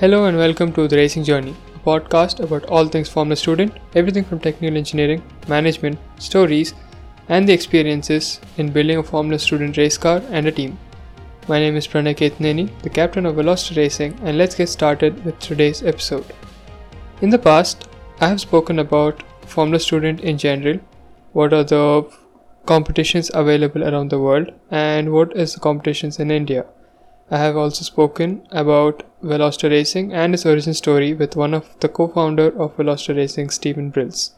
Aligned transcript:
Hello 0.00 0.24
and 0.24 0.38
welcome 0.38 0.72
to 0.72 0.88
The 0.88 0.96
Racing 0.96 1.24
Journey, 1.24 1.54
a 1.74 1.78
podcast 1.78 2.40
about 2.40 2.64
all 2.70 2.86
things 2.86 3.10
Formula 3.10 3.36
Student, 3.36 3.74
everything 3.94 4.24
from 4.24 4.40
technical 4.40 4.78
engineering, 4.78 5.22
management, 5.46 5.98
stories, 6.18 6.72
and 7.28 7.46
the 7.46 7.52
experiences 7.52 8.40
in 8.56 8.72
building 8.72 8.96
a 8.96 9.02
Formula 9.02 9.38
Student 9.38 9.76
race 9.76 9.98
car 9.98 10.22
and 10.30 10.46
a 10.46 10.52
team. 10.52 10.78
My 11.48 11.58
name 11.60 11.76
is 11.76 11.86
Pranay 11.86 12.16
Ketneni, 12.16 12.70
the 12.80 12.88
captain 12.88 13.26
of 13.26 13.34
Velocity 13.34 13.78
Racing, 13.78 14.18
and 14.22 14.38
let's 14.38 14.54
get 14.54 14.70
started 14.70 15.22
with 15.22 15.38
today's 15.38 15.82
episode. 15.82 16.24
In 17.20 17.28
the 17.28 17.38
past, 17.38 17.86
I 18.22 18.28
have 18.28 18.40
spoken 18.40 18.78
about 18.78 19.22
Formula 19.44 19.78
Student 19.78 20.22
in 20.22 20.38
general, 20.38 20.80
what 21.34 21.52
are 21.52 21.62
the 21.62 22.10
competitions 22.64 23.30
available 23.34 23.84
around 23.84 24.08
the 24.08 24.18
world, 24.18 24.50
and 24.70 25.12
what 25.12 25.36
is 25.36 25.52
the 25.52 25.60
competitions 25.60 26.18
in 26.18 26.30
India. 26.30 26.64
I 27.30 27.36
have 27.36 27.58
also 27.58 27.84
spoken 27.84 28.48
about 28.50 29.02
Velocity 29.22 29.68
Racing 29.68 30.12
and 30.12 30.34
its 30.34 30.46
origin 30.46 30.74
story 30.74 31.12
with 31.12 31.36
one 31.36 31.54
of 31.54 31.78
the 31.80 31.88
co-founder 31.88 32.58
of 32.60 32.76
Velocity 32.76 33.18
Racing, 33.18 33.50
Stephen 33.50 33.90
Brills. 33.90 34.34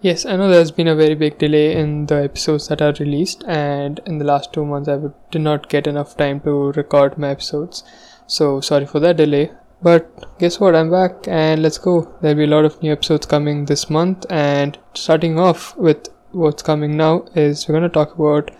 Yes, 0.00 0.24
I 0.24 0.36
know 0.36 0.48
there's 0.48 0.70
been 0.70 0.88
a 0.88 0.94
very 0.94 1.14
big 1.14 1.38
delay 1.38 1.74
in 1.74 2.06
the 2.06 2.22
episodes 2.24 2.68
that 2.68 2.82
are 2.82 2.92
released, 3.00 3.42
and 3.48 4.00
in 4.06 4.18
the 4.18 4.24
last 4.24 4.52
two 4.52 4.64
months 4.64 4.88
I 4.88 4.98
did 5.30 5.42
not 5.42 5.68
get 5.68 5.86
enough 5.86 6.16
time 6.16 6.40
to 6.40 6.72
record 6.72 7.18
my 7.18 7.30
episodes. 7.30 7.82
So 8.26 8.60
sorry 8.60 8.86
for 8.86 9.00
that 9.00 9.16
delay. 9.16 9.50
But 9.82 10.38
guess 10.38 10.60
what? 10.60 10.74
I'm 10.74 10.90
back, 10.90 11.26
and 11.26 11.62
let's 11.62 11.78
go. 11.78 12.16
There'll 12.20 12.36
be 12.36 12.44
a 12.44 12.46
lot 12.46 12.64
of 12.64 12.80
new 12.82 12.92
episodes 12.92 13.26
coming 13.26 13.64
this 13.64 13.90
month, 13.90 14.24
and 14.30 14.78
starting 14.94 15.38
off 15.38 15.76
with 15.76 16.08
what's 16.30 16.62
coming 16.62 16.96
now 16.96 17.26
is 17.34 17.68
we're 17.68 17.78
going 17.78 17.82
to 17.82 17.88
talk 17.88 18.14
about 18.14 18.50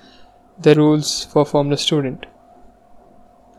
the 0.58 0.74
rules 0.74 1.24
for 1.24 1.44
Formula 1.44 1.76
Student 1.76 2.26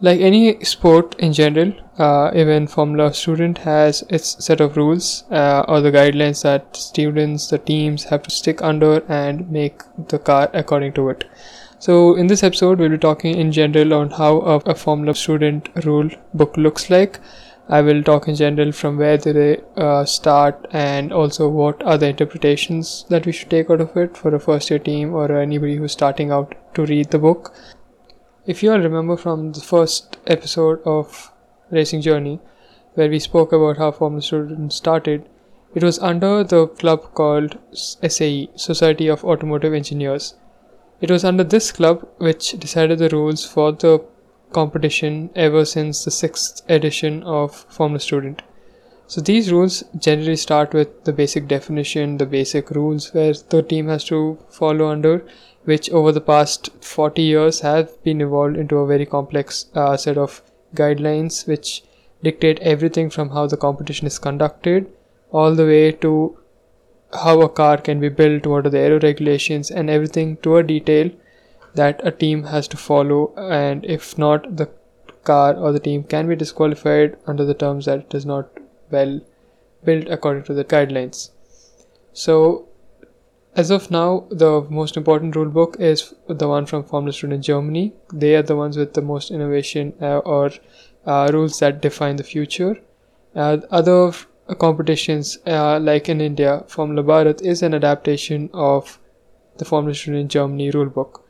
like 0.01 0.19
any 0.19 0.63
sport 0.63 1.15
in 1.19 1.31
general 1.33 1.73
uh, 1.97 2.29
even 2.35 2.67
formula 2.67 3.13
student 3.13 3.59
has 3.59 4.03
its 4.09 4.43
set 4.43 4.59
of 4.59 4.75
rules 4.75 5.23
uh, 5.31 5.63
or 5.67 5.79
the 5.79 5.91
guidelines 5.91 6.43
that 6.43 6.75
students 6.75 7.47
the 7.47 7.57
teams 7.57 8.03
have 8.05 8.21
to 8.23 8.29
stick 8.29 8.61
under 8.61 9.03
and 9.07 9.49
make 9.49 9.81
the 10.09 10.19
car 10.19 10.49
according 10.53 10.91
to 10.93 11.09
it. 11.09 11.23
So 11.79 12.15
in 12.15 12.27
this 12.27 12.43
episode 12.43 12.79
we'll 12.79 12.89
be 12.89 12.97
talking 12.97 13.35
in 13.35 13.51
general 13.51 13.93
on 13.93 14.11
how 14.11 14.41
a, 14.41 14.57
a 14.57 14.75
formula 14.75 15.15
student 15.15 15.69
rule 15.85 16.09
book 16.33 16.57
looks 16.57 16.89
like. 16.89 17.19
I 17.67 17.81
will 17.81 18.03
talk 18.03 18.27
in 18.27 18.35
general 18.35 18.71
from 18.73 18.97
where 18.97 19.17
they 19.17 19.59
uh, 19.75 20.05
start 20.05 20.67
and 20.71 21.11
also 21.11 21.49
what 21.49 21.81
are 21.81 21.97
the 21.97 22.09
interpretations 22.09 23.05
that 23.09 23.25
we 23.25 23.31
should 23.31 23.49
take 23.49 23.71
out 23.71 23.81
of 23.81 23.97
it 23.97 24.15
for 24.15 24.35
a 24.35 24.39
first 24.39 24.69
year 24.69 24.77
team 24.77 25.15
or 25.15 25.31
anybody 25.31 25.77
who's 25.77 25.93
starting 25.93 26.29
out 26.29 26.53
to 26.75 26.85
read 26.85 27.09
the 27.09 27.17
book 27.17 27.55
if 28.47 28.61
you 28.61 28.71
all 28.71 28.79
remember 28.79 29.17
from 29.17 29.53
the 29.53 29.61
first 29.61 30.17
episode 30.27 30.79
of 30.85 31.31
Racing 31.71 32.01
Journey, 32.01 32.39
where 32.93 33.09
we 33.09 33.17
spoke 33.17 33.51
about 33.51 33.77
how 33.77 33.91
Formula 33.91 34.21
Student 34.21 34.71
started, 34.71 35.27
it 35.73 35.83
was 35.83 35.97
under 35.99 36.43
the 36.43 36.67
club 36.67 37.13
called 37.15 37.57
SAE, 37.73 38.49
Society 38.55 39.07
of 39.07 39.25
Automotive 39.25 39.73
Engineers. 39.73 40.35
It 41.01 41.09
was 41.09 41.25
under 41.25 41.43
this 41.43 41.71
club 41.71 42.07
which 42.17 42.51
decided 42.51 42.99
the 42.99 43.09
rules 43.09 43.43
for 43.43 43.71
the 43.71 44.05
competition 44.53 45.31
ever 45.35 45.65
since 45.65 46.05
the 46.05 46.11
sixth 46.11 46.61
edition 46.69 47.23
of 47.23 47.53
Formula 47.53 47.99
Student. 47.99 48.43
So 49.07 49.21
these 49.21 49.51
rules 49.51 49.83
generally 49.97 50.35
start 50.35 50.73
with 50.73 51.03
the 51.03 51.13
basic 51.13 51.47
definition, 51.47 52.17
the 52.17 52.25
basic 52.25 52.69
rules 52.69 53.13
where 53.13 53.33
the 53.33 53.63
team 53.63 53.87
has 53.87 54.03
to 54.05 54.37
follow 54.49 54.87
under, 54.87 55.25
which 55.65 55.89
over 55.89 56.11
the 56.11 56.21
past 56.21 56.69
40 56.81 57.21
years 57.21 57.59
have 57.61 58.01
been 58.03 58.21
evolved 58.21 58.57
into 58.57 58.77
a 58.77 58.87
very 58.87 59.05
complex 59.05 59.65
uh, 59.75 59.97
set 59.97 60.17
of 60.17 60.41
guidelines 60.73 61.47
which 61.47 61.83
dictate 62.23 62.59
everything 62.59 63.09
from 63.09 63.29
how 63.29 63.45
the 63.47 63.57
competition 63.57 64.07
is 64.07 64.19
conducted 64.19 64.91
all 65.31 65.55
the 65.55 65.65
way 65.65 65.91
to 65.91 66.37
how 67.23 67.41
a 67.41 67.49
car 67.49 67.77
can 67.77 67.99
be 67.99 68.09
built, 68.09 68.45
what 68.45 68.65
are 68.65 68.69
the 68.69 68.79
aero 68.79 68.99
regulations, 68.99 69.71
and 69.71 69.89
everything 69.89 70.37
to 70.37 70.57
a 70.57 70.63
detail 70.63 71.09
that 71.73 72.01
a 72.03 72.11
team 72.11 72.43
has 72.43 72.67
to 72.69 72.77
follow. 72.77 73.33
And 73.35 73.85
if 73.85 74.17
not, 74.17 74.57
the 74.57 74.69
car 75.23 75.55
or 75.55 75.71
the 75.71 75.79
team 75.79 76.03
can 76.03 76.27
be 76.27 76.35
disqualified 76.35 77.17
under 77.25 77.45
the 77.45 77.53
terms 77.53 77.85
that 77.85 77.99
it 77.99 78.13
is 78.13 78.25
not 78.25 78.49
well 78.91 79.19
built 79.83 80.07
according 80.09 80.43
to 80.43 80.53
the 80.53 80.63
guidelines. 80.63 81.29
So, 82.13 82.67
as 83.55 83.71
of 83.71 83.89
now, 83.89 84.27
the 84.29 84.65
most 84.69 84.97
important 84.97 85.33
rulebook 85.33 85.79
is 85.79 86.13
the 86.27 86.47
one 86.47 86.65
from 86.65 86.83
Formula 86.83 87.13
Student 87.13 87.43
Germany. 87.43 87.93
They 88.13 88.35
are 88.35 88.43
the 88.43 88.55
ones 88.55 88.77
with 88.77 88.93
the 88.93 89.01
most 89.01 89.31
innovation 89.31 89.93
uh, 90.01 90.17
or 90.19 90.51
uh, 91.05 91.29
rules 91.31 91.59
that 91.59 91.81
define 91.81 92.17
the 92.17 92.23
future. 92.23 92.77
Uh, 93.33 93.57
other 93.71 94.11
competitions, 94.59 95.37
uh, 95.47 95.79
like 95.79 96.09
in 96.09 96.19
India, 96.19 96.63
Formula 96.67 97.01
Bharat 97.03 97.41
is 97.41 97.63
an 97.63 97.73
adaptation 97.73 98.49
of 98.53 98.99
the 99.57 99.65
Formula 99.65 99.95
Student 99.95 100.31
Germany 100.31 100.71
rulebook. 100.71 101.21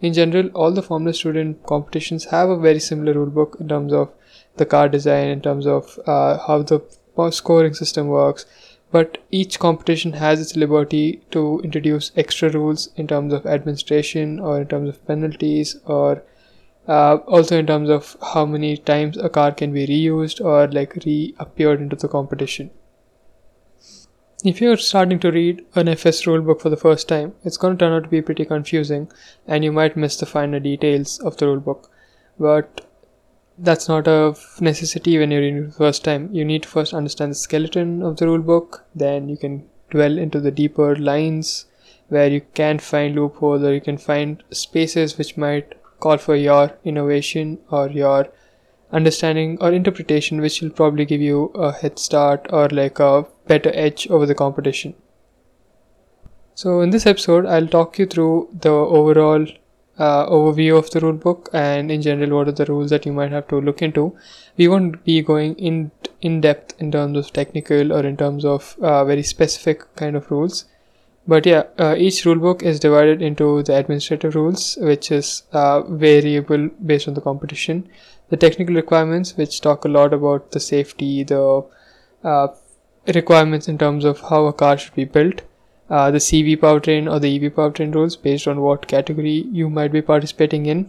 In 0.00 0.12
general, 0.12 0.48
all 0.54 0.72
the 0.72 0.82
Formula 0.82 1.14
Student 1.14 1.64
competitions 1.64 2.24
have 2.26 2.48
a 2.48 2.58
very 2.58 2.80
similar 2.80 3.14
rulebook 3.14 3.60
in 3.60 3.68
terms 3.68 3.92
of 3.92 4.10
the 4.56 4.66
car 4.66 4.88
design, 4.88 5.28
in 5.28 5.40
terms 5.40 5.66
of 5.66 6.00
uh, 6.06 6.38
how 6.46 6.62
the 6.62 6.82
scoring 7.30 7.74
system 7.74 8.08
works, 8.08 8.46
but 8.92 9.18
each 9.30 9.58
competition 9.58 10.12
has 10.12 10.40
its 10.40 10.54
liberty 10.54 11.22
to 11.30 11.60
introduce 11.64 12.12
extra 12.14 12.50
rules 12.50 12.90
in 12.96 13.06
terms 13.06 13.32
of 13.32 13.46
administration 13.46 14.38
or 14.38 14.60
in 14.60 14.68
terms 14.68 14.90
of 14.90 15.06
penalties 15.06 15.76
or 15.86 16.22
uh, 16.86 17.16
also 17.26 17.58
in 17.58 17.66
terms 17.66 17.88
of 17.88 18.16
how 18.34 18.44
many 18.44 18.76
times 18.76 19.16
a 19.16 19.30
car 19.30 19.50
can 19.50 19.72
be 19.72 19.86
reused 19.86 20.44
or 20.44 20.68
like 20.70 20.94
reappeared 21.06 21.80
into 21.80 21.96
the 21.96 22.08
competition. 22.08 22.70
If 24.44 24.60
you're 24.60 24.76
starting 24.76 25.20
to 25.20 25.30
read 25.30 25.64
an 25.76 25.88
FS 25.88 26.22
rulebook 26.24 26.60
for 26.60 26.68
the 26.68 26.76
first 26.76 27.08
time, 27.08 27.34
it's 27.44 27.56
going 27.56 27.78
to 27.78 27.84
turn 27.84 27.92
out 27.92 28.02
to 28.02 28.08
be 28.08 28.20
pretty 28.20 28.44
confusing 28.44 29.10
and 29.46 29.64
you 29.64 29.72
might 29.72 29.96
miss 29.96 30.16
the 30.16 30.26
finer 30.26 30.58
details 30.58 31.20
of 31.20 31.36
the 31.36 31.46
rulebook. 31.46 31.88
But 32.38 32.84
that's 33.58 33.88
not 33.88 34.06
a 34.06 34.34
necessity 34.60 35.18
when 35.18 35.30
you're 35.30 35.42
in 35.42 35.66
the 35.66 35.72
first 35.72 36.04
time. 36.04 36.28
You 36.32 36.44
need 36.44 36.64
to 36.64 36.68
first 36.68 36.94
understand 36.94 37.32
the 37.32 37.36
skeleton 37.36 38.02
of 38.02 38.16
the 38.16 38.26
rule 38.26 38.40
book, 38.40 38.84
then 38.94 39.28
you 39.28 39.36
can 39.36 39.68
dwell 39.90 40.18
into 40.18 40.40
the 40.40 40.50
deeper 40.50 40.96
lines 40.96 41.66
where 42.08 42.28
you 42.28 42.42
can 42.54 42.78
find 42.78 43.14
loopholes 43.14 43.62
or 43.62 43.72
you 43.74 43.80
can 43.80 43.98
find 43.98 44.42
spaces 44.50 45.16
which 45.16 45.36
might 45.36 45.74
call 46.00 46.18
for 46.18 46.36
your 46.36 46.72
innovation 46.84 47.58
or 47.70 47.88
your 47.88 48.28
understanding 48.90 49.56
or 49.60 49.72
interpretation, 49.72 50.40
which 50.40 50.60
will 50.60 50.70
probably 50.70 51.04
give 51.04 51.20
you 51.20 51.44
a 51.54 51.72
head 51.72 51.98
start 51.98 52.46
or 52.50 52.68
like 52.68 52.98
a 52.98 53.26
better 53.46 53.70
edge 53.74 54.06
over 54.08 54.26
the 54.26 54.34
competition. 54.34 54.94
So, 56.54 56.80
in 56.80 56.90
this 56.90 57.06
episode, 57.06 57.46
I'll 57.46 57.66
talk 57.66 57.98
you 57.98 58.06
through 58.06 58.50
the 58.52 58.70
overall 58.70 59.46
uh, 59.98 60.26
overview 60.26 60.78
of 60.78 60.90
the 60.90 61.00
rule 61.00 61.12
book 61.12 61.48
and 61.52 61.90
in 61.90 62.02
general 62.02 62.36
what 62.36 62.48
are 62.48 62.52
the 62.52 62.64
rules 62.66 62.90
that 62.90 63.06
you 63.06 63.12
might 63.12 63.32
have 63.32 63.46
to 63.48 63.60
look 63.60 63.82
into. 63.82 64.16
We 64.56 64.68
won't 64.68 65.04
be 65.04 65.22
going 65.22 65.54
in 65.56 65.90
in 66.20 66.40
depth 66.40 66.80
in 66.80 66.92
terms 66.92 67.18
of 67.18 67.32
technical 67.32 67.92
or 67.92 68.04
in 68.06 68.16
terms 68.16 68.44
of 68.44 68.76
uh, 68.80 69.04
very 69.04 69.22
specific 69.22 69.94
kind 69.96 70.16
of 70.16 70.30
rules. 70.30 70.64
But 71.26 71.46
yeah 71.46 71.64
uh, 71.78 71.94
each 71.96 72.24
rule 72.24 72.38
book 72.38 72.62
is 72.62 72.80
divided 72.80 73.22
into 73.22 73.62
the 73.62 73.76
administrative 73.76 74.34
rules 74.34 74.76
which 74.80 75.12
is 75.12 75.44
uh, 75.52 75.82
variable 75.82 76.68
based 76.84 77.06
on 77.06 77.14
the 77.14 77.20
competition 77.20 77.88
the 78.30 78.36
technical 78.36 78.74
requirements 78.74 79.36
which 79.36 79.60
talk 79.60 79.84
a 79.84 79.88
lot 79.88 80.12
about 80.12 80.50
the 80.50 80.58
safety 80.58 81.22
the 81.22 81.64
uh, 82.24 82.48
requirements 83.14 83.68
in 83.68 83.78
terms 83.78 84.04
of 84.04 84.20
how 84.20 84.46
a 84.46 84.52
car 84.52 84.76
should 84.78 84.94
be 84.94 85.04
built 85.04 85.42
uh, 85.92 86.10
the 86.10 86.18
CV 86.18 86.56
powertrain 86.56 87.10
or 87.12 87.20
the 87.20 87.30
EV 87.36 87.52
powertrain 87.54 87.94
rules 87.94 88.16
based 88.16 88.48
on 88.48 88.62
what 88.62 88.88
category 88.88 89.46
you 89.52 89.68
might 89.68 89.92
be 89.92 90.00
participating 90.00 90.64
in. 90.64 90.88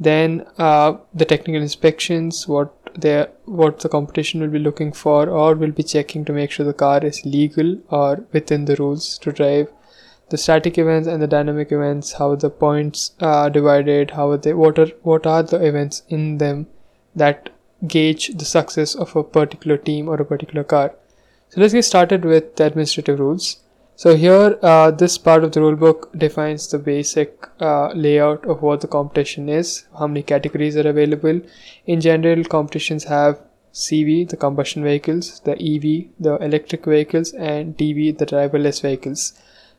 Then 0.00 0.46
uh, 0.56 0.96
the 1.12 1.26
technical 1.26 1.60
inspections, 1.60 2.48
what 2.48 2.72
they 2.96 3.26
what 3.44 3.80
the 3.80 3.90
competition 3.90 4.40
will 4.40 4.54
be 4.54 4.58
looking 4.58 4.92
for 4.92 5.28
or 5.28 5.54
will 5.54 5.72
be 5.80 5.82
checking 5.82 6.24
to 6.24 6.32
make 6.32 6.50
sure 6.50 6.64
the 6.64 6.72
car 6.84 7.04
is 7.04 7.26
legal 7.26 7.76
or 7.90 8.24
within 8.32 8.64
the 8.64 8.76
rules 8.76 9.18
to 9.18 9.32
drive. 9.32 9.70
The 10.30 10.38
static 10.38 10.78
events 10.78 11.08
and 11.08 11.20
the 11.20 11.26
dynamic 11.26 11.70
events, 11.70 12.12
how 12.12 12.34
the 12.34 12.50
points 12.50 13.12
are 13.20 13.50
divided, 13.50 14.12
how 14.12 14.34
they 14.36 14.54
what 14.54 14.78
are 14.78 14.90
what 15.02 15.26
are 15.26 15.42
the 15.42 15.62
events 15.62 16.02
in 16.08 16.38
them 16.38 16.66
that 17.14 17.50
gauge 17.86 18.28
the 18.28 18.50
success 18.56 18.94
of 18.94 19.14
a 19.14 19.22
particular 19.22 19.76
team 19.76 20.08
or 20.08 20.14
a 20.14 20.24
particular 20.34 20.64
car. 20.64 20.92
So 21.50 21.60
let's 21.60 21.74
get 21.74 21.84
started 21.84 22.24
with 22.24 22.56
the 22.56 22.64
administrative 22.64 23.20
rules. 23.20 23.56
So 24.02 24.14
here, 24.14 24.56
uh, 24.62 24.92
this 24.92 25.18
part 25.18 25.42
of 25.42 25.50
the 25.50 25.58
rulebook 25.58 26.16
defines 26.16 26.68
the 26.68 26.78
basic 26.78 27.48
uh, 27.58 27.88
layout 27.94 28.46
of 28.46 28.62
what 28.62 28.80
the 28.80 28.86
competition 28.86 29.48
is, 29.48 29.86
how 29.98 30.06
many 30.06 30.22
categories 30.22 30.76
are 30.76 30.88
available. 30.88 31.40
In 31.84 32.00
general, 32.00 32.44
competitions 32.44 33.02
have 33.02 33.40
CV, 33.72 34.28
the 34.28 34.36
combustion 34.36 34.84
vehicles, 34.84 35.40
the 35.40 35.54
EV, 35.54 36.10
the 36.20 36.36
electric 36.36 36.84
vehicles, 36.84 37.32
and 37.32 37.76
DV, 37.76 38.16
the 38.18 38.26
driverless 38.26 38.80
vehicles. 38.82 39.32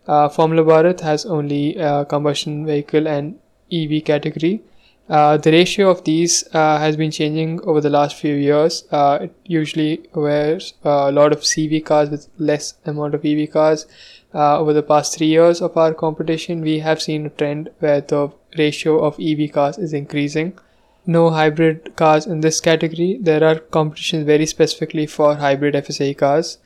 Uh, 0.06 0.28
Formula 0.28 0.66
Bharat 0.66 1.00
has 1.00 1.26
only 1.26 1.80
uh, 1.80 2.04
combustion 2.04 2.66
vehicle 2.66 3.08
and 3.08 3.40
EV 3.72 4.04
category. 4.04 4.62
Uh, 5.10 5.38
the 5.38 5.52
ratio 5.52 5.90
of 5.90 6.04
these 6.04 6.44
uh, 6.54 6.78
has 6.78 6.96
been 6.96 7.10
changing 7.10 7.60
over 7.62 7.82
the 7.82 7.90
last 7.90 8.16
few 8.16 8.36
years. 8.36 8.84
Uh, 8.92 9.18
it 9.22 9.34
usually 9.44 10.08
wears 10.14 10.76
a 10.84 11.12
lot 11.12 11.32
of 11.32 11.40
CV 11.40 11.84
cars 11.84 12.12
with 12.12 12.28
less 12.38 12.76
amount 12.86 13.16
of 13.16 13.26
EV 13.26 13.52
cars. 13.52 13.88
Uh, 14.36 14.60
over 14.60 14.72
the 14.72 14.84
past 14.84 15.18
three 15.18 15.28
years 15.28 15.62
of 15.64 15.76
our 15.76 15.96
competition, 15.96 16.62
we 16.62 16.78
have 16.78 17.02
seen 17.02 17.26
a 17.26 17.30
trend 17.30 17.72
where 17.80 18.02
the 18.02 18.32
ratio 18.56 19.04
of 19.04 19.20
EV 19.20 19.52
cars 19.52 19.80
is 19.80 19.94
increasing. 19.94 20.54
No 21.08 21.32
hybrid 21.32 21.96
cars 21.96 22.28
in 22.28 22.42
this 22.42 22.62
category. 22.62 23.18
There 23.20 23.44
are 23.44 23.56
competitions 23.56 24.28
very 24.28 24.46
specifically 24.46 25.08
for 25.08 25.36
hybrid 25.36 25.74
FSA 25.74 26.16
cars. 26.16 26.60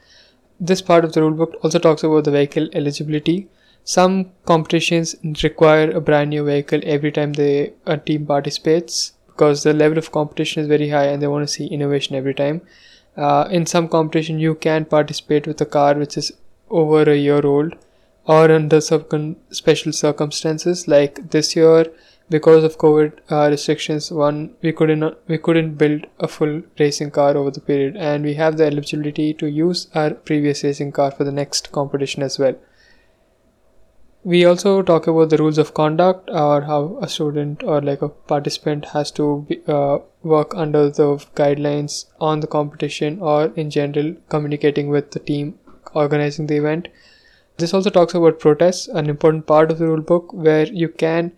This 0.59 0.81
part 0.81 1.05
of 1.05 1.13
the 1.13 1.21
rulebook 1.21 1.53
also 1.63 1.79
talks 1.79 2.03
about 2.03 2.25
the 2.25 2.31
vehicle 2.31 2.67
eligibility. 2.73 3.47
Some 3.85 4.31
competitions 4.45 5.15
require 5.43 5.91
a 5.91 5.99
brand 5.99 6.29
new 6.29 6.45
vehicle 6.45 6.79
every 6.83 7.11
time 7.11 7.33
the 7.33 7.73
a 7.85 7.97
team 7.97 8.25
participates 8.25 9.13
because 9.27 9.63
the 9.63 9.73
level 9.73 9.97
of 9.97 10.11
competition 10.11 10.61
is 10.61 10.67
very 10.67 10.89
high 10.89 11.05
and 11.05 11.21
they 11.21 11.27
want 11.27 11.47
to 11.47 11.53
see 11.53 11.67
innovation 11.67 12.15
every 12.15 12.33
time. 12.33 12.61
Uh, 13.17 13.47
in 13.51 13.65
some 13.65 13.87
competition, 13.89 14.39
you 14.39 14.55
can 14.55 14.85
participate 14.85 15.45
with 15.45 15.59
a 15.61 15.65
car 15.65 15.95
which 15.95 16.17
is 16.17 16.31
over 16.69 17.03
a 17.03 17.17
year 17.17 17.45
old 17.45 17.75
or 18.25 18.49
under 18.51 18.79
special 18.79 19.91
circumstances. 19.91 20.87
Like 20.87 21.31
this 21.31 21.55
year, 21.55 21.85
because 22.29 22.63
of 22.63 22.77
COVID 22.77 23.11
uh, 23.29 23.49
restrictions, 23.49 24.11
one 24.11 24.55
we 24.61 24.71
couldn't 24.71 25.17
we 25.27 25.37
couldn't 25.37 25.75
build 25.75 26.07
a 26.19 26.27
full 26.27 26.61
racing 26.79 27.11
car 27.11 27.35
over 27.35 27.51
the 27.51 27.59
period, 27.59 27.97
and 27.97 28.23
we 28.23 28.35
have 28.35 28.57
the 28.57 28.65
eligibility 28.65 29.33
to 29.33 29.47
use 29.47 29.87
our 29.93 30.11
previous 30.11 30.63
racing 30.63 30.93
car 30.93 31.11
for 31.11 31.25
the 31.25 31.31
next 31.31 31.71
competition 31.71 32.23
as 32.23 32.39
well. 32.39 32.55
We 34.25 34.45
also 34.45 34.81
talk 34.81 35.07
about 35.07 35.31
the 35.31 35.37
rules 35.37 35.57
of 35.57 35.73
conduct 35.73 36.29
or 36.29 36.61
how 36.61 36.97
a 37.01 37.09
student 37.09 37.61
or 37.61 37.81
like 37.81 38.01
a 38.01 38.07
participant 38.07 38.85
has 38.85 39.11
to 39.11 39.45
be, 39.49 39.61
uh, 39.67 39.99
work 40.21 40.55
under 40.55 40.89
the 40.89 41.17
guidelines 41.35 42.05
on 42.21 42.39
the 42.39 42.47
competition 42.47 43.19
or 43.19 43.51
in 43.57 43.69
general 43.69 44.15
communicating 44.29 44.87
with 44.87 45.11
the 45.11 45.19
team 45.19 45.59
organizing 45.93 46.47
the 46.47 46.55
event. 46.55 46.87
This 47.57 47.73
also 47.73 47.89
talks 47.89 48.13
about 48.13 48.39
protests, 48.39 48.87
an 48.87 49.09
important 49.09 49.45
part 49.45 49.71
of 49.71 49.79
the 49.79 49.87
rule 49.87 49.99
book 49.99 50.31
where 50.31 50.67
you 50.67 50.87
can 50.87 51.33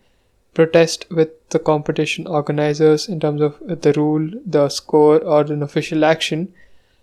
protest 0.53 1.07
with 1.09 1.31
the 1.49 1.59
competition 1.59 2.27
organizers 2.27 3.09
in 3.09 3.19
terms 3.19 3.41
of 3.41 3.57
the 3.65 3.93
rule, 3.93 4.29
the 4.45 4.69
score, 4.69 5.19
or 5.23 5.41
an 5.41 5.63
official 5.63 6.05
action, 6.05 6.53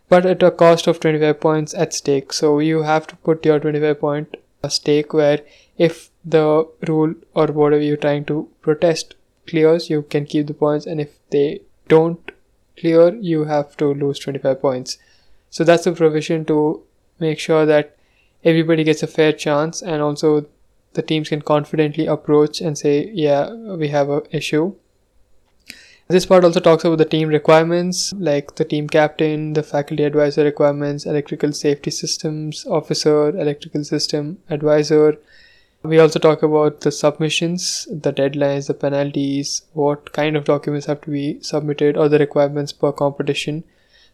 but 0.09 0.25
at 0.25 0.45
a 0.45 0.53
cost 0.53 0.87
of 0.87 1.01
25 1.01 1.41
points 1.41 1.75
at 1.75 1.93
stake. 1.93 2.33
So 2.33 2.61
you 2.61 2.83
have 2.83 3.09
to 3.09 3.17
put 3.17 3.45
your 3.45 3.59
25 3.59 3.99
point 3.99 4.37
stake 4.69 5.13
where 5.13 5.41
if 5.77 6.11
the 6.25 6.69
rule 6.87 7.15
or 7.35 7.47
whatever 7.47 7.83
you're 7.83 7.97
trying 7.97 8.25
to 8.27 8.49
protest 8.61 9.15
clears, 9.47 9.91
you 9.91 10.03
can 10.03 10.27
keep 10.27 10.47
the 10.47 10.55
points, 10.55 10.87
and 10.87 11.01
if 11.01 11.19
they 11.31 11.63
don't 11.89 12.33
clear, 12.79 13.15
you 13.15 13.45
have 13.45 13.77
to 13.79 13.93
lose 13.93 14.19
25 14.19 14.61
points. 14.61 14.99
So 15.51 15.65
that's 15.65 15.85
the 15.85 15.93
provision 15.93 16.45
to 16.47 16.83
make 17.19 17.39
sure 17.39 17.67
that 17.67 17.97
everybody 18.45 18.85
gets 18.85 19.03
a 19.03 19.07
fair 19.07 19.33
chance, 19.33 19.83
and 19.83 20.03
also 20.03 20.47
the 20.95 21.03
teams 21.03 21.29
can 21.29 21.43
confidently 21.43 22.07
approach 22.07 22.61
and 22.61 22.77
say, 22.77 23.11
Yeah, 23.13 23.53
we 23.53 23.89
have 23.89 24.09
an 24.11 24.23
issue. 24.31 24.75
This 26.09 26.27
part 26.27 26.45
also 26.45 26.61
talks 26.61 26.85
about 26.85 26.99
the 26.99 27.07
team 27.07 27.29
requirements 27.29 28.13
like 28.19 28.57
the 28.57 28.65
team 28.65 28.89
captain, 28.89 29.55
the 29.55 29.63
faculty 29.63 30.05
advisor 30.05 30.45
requirements, 30.45 31.07
electrical 31.07 31.53
safety 31.53 31.91
systems 31.91 32.67
officer, 32.67 33.29
electrical 33.31 33.85
system 33.85 34.39
advisor, 34.51 35.19
we 35.83 35.99
also 35.99 36.19
talk 36.19 36.43
about 36.43 36.81
the 36.81 36.93
submissions, 36.93 37.89
the 37.91 38.13
deadlines, 38.13 38.69
the 38.69 38.75
penalties, 38.75 39.63
what 39.73 40.13
kind 40.13 40.37
of 40.37 40.45
documents 40.45 40.87
have 40.87 41.01
to 41.03 41.11
be 41.11 41.43
submitted, 41.43 41.97
or 41.97 42.09
the 42.09 42.19
requirements 42.19 42.73
per 42.73 42.93
competition. 42.93 43.65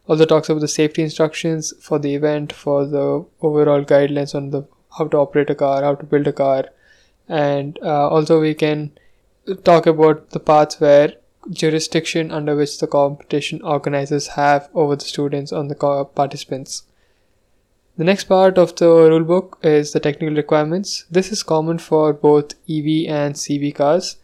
Also 0.06 0.24
talks 0.24 0.48
about 0.48 0.60
the 0.60 0.68
safety 0.68 1.02
instructions 1.02 1.74
for 1.80 1.98
the 1.98 2.14
event, 2.14 2.52
for 2.52 2.86
the 2.86 3.24
overall 3.42 3.84
guidelines 3.84 4.34
on 4.34 4.50
the 4.50 4.66
how 4.96 5.06
to 5.06 5.18
operate 5.18 5.50
a 5.50 5.54
car, 5.54 5.82
how 5.82 5.94
to 5.94 6.06
build 6.06 6.26
a 6.26 6.32
car, 6.32 6.64
and 7.28 7.78
uh, 7.82 8.08
also 8.08 8.40
we 8.40 8.54
can 8.54 8.90
talk 9.64 9.86
about 9.86 10.30
the 10.30 10.40
parts 10.40 10.80
where 10.80 11.12
jurisdiction 11.50 12.30
under 12.30 12.56
which 12.56 12.78
the 12.78 12.86
competition 12.86 13.60
organizers 13.62 14.28
have 14.28 14.68
over 14.74 14.96
the 14.96 15.04
students 15.04 15.52
on 15.52 15.68
the 15.68 15.74
participants. 16.14 16.84
The 17.98 18.04
next 18.04 18.24
part 18.28 18.58
of 18.58 18.76
the 18.76 18.84
rulebook 18.84 19.54
is 19.64 19.90
the 19.90 19.98
technical 19.98 20.36
requirements. 20.36 21.04
This 21.10 21.32
is 21.32 21.42
common 21.42 21.78
for 21.78 22.12
both 22.12 22.54
EV 22.70 23.08
and 23.08 23.34
CV 23.34 23.74
cars. 23.74 24.18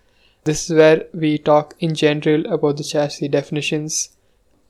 This 0.44 0.70
is 0.70 0.76
where 0.76 1.06
we 1.12 1.38
talk 1.38 1.74
in 1.80 1.96
general 1.96 2.46
about 2.54 2.76
the 2.76 2.84
chassis 2.84 3.26
definitions. 3.26 4.10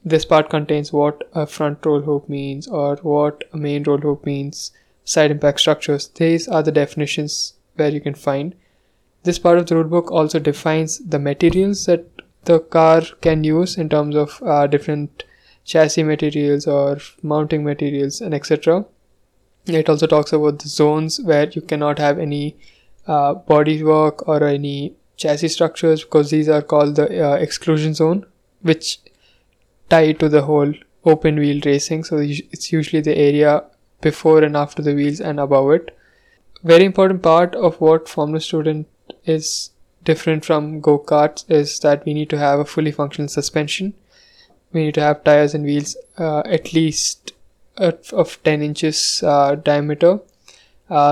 This 0.06 0.24
part 0.24 0.48
contains 0.48 0.90
what 0.90 1.28
a 1.34 1.46
front 1.46 1.84
roll 1.84 2.00
hoop 2.00 2.30
means 2.30 2.66
or 2.66 2.96
what 3.02 3.44
a 3.52 3.58
main 3.58 3.82
roll 3.82 3.98
hoop 3.98 4.24
means, 4.24 4.72
side 5.04 5.30
impact 5.30 5.60
structures. 5.60 6.08
These 6.08 6.48
are 6.48 6.62
the 6.62 6.72
definitions 6.72 7.52
where 7.74 7.90
you 7.90 8.00
can 8.00 8.14
find. 8.14 8.54
This 9.24 9.38
part 9.38 9.58
of 9.58 9.66
the 9.66 9.74
rulebook 9.74 10.10
also 10.10 10.38
defines 10.38 10.98
the 11.00 11.18
materials 11.18 11.84
that 11.84 12.06
the 12.46 12.58
car 12.58 13.02
can 13.20 13.44
use 13.44 13.76
in 13.76 13.90
terms 13.90 14.16
of 14.16 14.42
uh, 14.42 14.66
different 14.66 15.24
chassis 15.66 16.02
materials 16.02 16.66
or 16.66 16.98
mounting 17.22 17.64
materials 17.64 18.22
and 18.22 18.32
etc 18.32 18.86
it 19.66 19.88
also 19.88 20.06
talks 20.06 20.32
about 20.32 20.58
the 20.58 20.68
zones 20.68 21.20
where 21.20 21.48
you 21.48 21.62
cannot 21.62 21.98
have 21.98 22.18
any 22.18 22.56
uh, 23.06 23.34
body 23.34 23.82
work 23.82 24.28
or 24.28 24.44
any 24.44 24.94
chassis 25.16 25.48
structures 25.48 26.04
because 26.04 26.30
these 26.30 26.48
are 26.48 26.62
called 26.62 26.96
the 26.96 27.24
uh, 27.24 27.34
exclusion 27.36 27.94
zone 27.94 28.26
which 28.62 28.98
tie 29.88 30.12
to 30.12 30.28
the 30.28 30.42
whole 30.42 30.72
open 31.04 31.36
wheel 31.36 31.60
racing. 31.64 32.04
So 32.04 32.18
it's 32.18 32.72
usually 32.72 33.02
the 33.02 33.16
area 33.16 33.64
before 34.00 34.42
and 34.42 34.56
after 34.56 34.82
the 34.82 34.94
wheels 34.94 35.20
and 35.20 35.38
above 35.38 35.70
it. 35.72 35.96
Very 36.62 36.84
important 36.84 37.22
part 37.22 37.54
of 37.54 37.80
what 37.80 38.08
formula 38.08 38.40
student 38.40 38.86
is 39.24 39.70
different 40.02 40.44
from 40.44 40.80
go-karts 40.80 41.50
is 41.50 41.78
that 41.80 42.04
we 42.04 42.14
need 42.14 42.30
to 42.30 42.38
have 42.38 42.58
a 42.58 42.64
fully 42.64 42.90
functional 42.90 43.28
suspension. 43.28 43.94
We 44.72 44.84
need 44.86 44.94
to 44.94 45.02
have 45.02 45.24
tires 45.24 45.54
and 45.54 45.64
wheels 45.64 45.96
uh, 46.18 46.42
at 46.46 46.72
least 46.72 47.33
of 47.76 48.42
10 48.42 48.62
inches 48.62 49.22
uh, 49.22 49.54
diameter. 49.56 50.20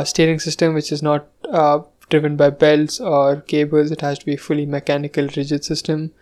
Steering 0.04 0.38
system 0.38 0.74
which 0.74 0.92
is 0.92 1.02
not 1.02 1.28
uh, 1.50 1.80
driven 2.08 2.36
by 2.36 2.50
belts 2.50 3.00
or 3.00 3.40
cables. 3.40 3.90
It 3.90 4.00
has 4.02 4.18
to 4.18 4.26
be 4.26 4.36
fully 4.36 4.66
mechanical 4.66 5.28
rigid 5.36 5.64
system. 5.64 6.12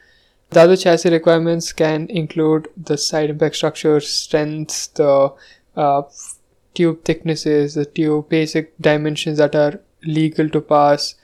The 0.50 0.60
other 0.62 0.76
chassis 0.76 1.10
requirements 1.10 1.72
can 1.72 2.08
include 2.08 2.68
the 2.76 2.96
side 2.96 3.30
impact 3.30 3.56
structure 3.56 4.00
strengths 4.00 4.88
the 4.88 5.32
uh, 5.76 6.02
tube 6.74 7.04
thicknesses 7.04 7.74
the 7.74 7.84
tube 7.84 8.28
basic 8.28 8.76
dimensions 8.78 9.38
that 9.38 9.54
are 9.54 9.80
legal 10.04 10.48
to 10.48 10.60
pass 10.60 11.14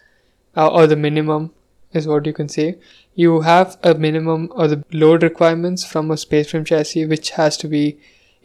uh, 0.57 0.69
or 0.69 0.87
the 0.87 0.97
minimum 0.97 1.53
is 1.93 2.07
what 2.07 2.27
you 2.27 2.33
can 2.33 2.49
say. 2.49 2.79
You 3.15 3.41
have 3.41 3.79
a 3.83 3.95
minimum 3.95 4.53
or 4.55 4.69
the 4.69 4.85
load 4.93 5.23
requirements 5.23 5.85
from 5.85 6.11
a 6.11 6.17
space 6.17 6.51
frame 6.51 6.65
chassis 6.65 7.07
which 7.07 7.31
has 7.31 7.57
to 7.59 7.69
be 7.69 7.99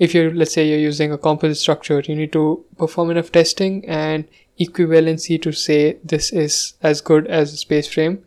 if 0.05 0.13
you're 0.15 0.33
let's 0.33 0.53
say 0.53 0.67
you're 0.67 0.85
using 0.89 1.11
a 1.11 1.17
composite 1.17 1.57
structure 1.57 2.01
you 2.07 2.15
need 2.15 2.31
to 2.33 2.43
perform 2.77 3.11
enough 3.11 3.31
testing 3.31 3.83
and 3.87 4.27
equivalency 4.59 5.41
to 5.41 5.51
say 5.51 5.97
this 6.03 6.31
is 6.31 6.73
as 6.81 7.01
good 7.01 7.27
as 7.27 7.53
a 7.53 7.57
space 7.57 7.87
frame. 7.93 8.23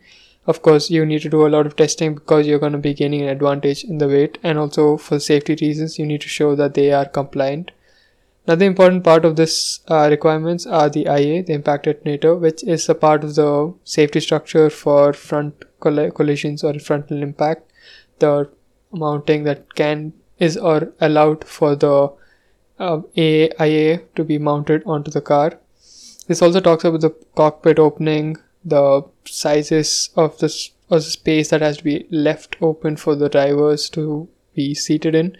Of 0.47 0.61
course 0.61 0.89
you 0.89 1.05
need 1.05 1.21
to 1.23 1.29
do 1.29 1.45
a 1.45 1.53
lot 1.55 1.65
of 1.65 1.75
testing 1.75 2.13
because 2.15 2.45
you're 2.47 2.59
going 2.59 2.73
to 2.73 2.85
be 2.89 2.93
gaining 2.93 3.21
an 3.21 3.29
advantage 3.29 3.83
in 3.83 3.97
the 3.97 4.07
weight. 4.07 4.37
And 4.43 4.59
also 4.59 4.97
for 4.97 5.19
safety 5.19 5.57
reasons 5.61 5.97
you 5.97 6.05
need 6.05 6.21
to 6.21 6.29
show 6.29 6.55
that 6.55 6.73
they 6.73 6.91
are 6.91 7.05
compliant. 7.05 7.71
Another 8.47 8.65
important 8.65 9.03
part 9.03 9.25
of 9.25 9.37
this 9.37 9.79
uh, 9.87 10.07
requirements 10.09 10.67
are 10.67 10.87
the 10.87 11.05
IA, 11.05 11.41
the 11.43 11.53
impact 11.53 11.87
attenuator, 11.87 12.39
which 12.39 12.63
is 12.63 12.87
a 12.87 12.93
part 12.93 13.23
of 13.23 13.33
the 13.33 13.73
safety 13.83 14.19
structure 14.19 14.69
for 14.69 15.13
front 15.13 15.65
coll- 15.79 16.11
collisions 16.11 16.63
or 16.63 16.77
frontal 16.77 17.23
impact. 17.23 17.71
The 18.19 18.49
mounting 18.91 19.45
that 19.45 19.73
can 19.73 20.13
is 20.39 20.57
or 20.57 20.93
allowed 20.99 21.43
for 21.43 21.75
the 21.75 22.11
uh, 22.79 23.01
AIA 23.17 24.01
to 24.15 24.23
be 24.23 24.37
mounted 24.37 24.83
onto 24.85 25.11
the 25.11 25.21
car. 25.21 25.59
This 26.27 26.41
also 26.41 26.59
talks 26.59 26.83
about 26.83 27.01
the 27.01 27.15
cockpit 27.35 27.79
opening, 27.79 28.37
the 28.63 29.03
sizes 29.25 30.09
of 30.15 30.37
the, 30.39 30.47
of 30.89 31.03
the 31.03 31.09
space 31.09 31.49
that 31.49 31.61
has 31.61 31.77
to 31.77 31.83
be 31.83 32.07
left 32.09 32.57
open 32.61 32.97
for 32.97 33.15
the 33.15 33.29
drivers 33.29 33.89
to 33.91 34.27
be 34.55 34.73
seated 34.73 35.15
in. 35.15 35.37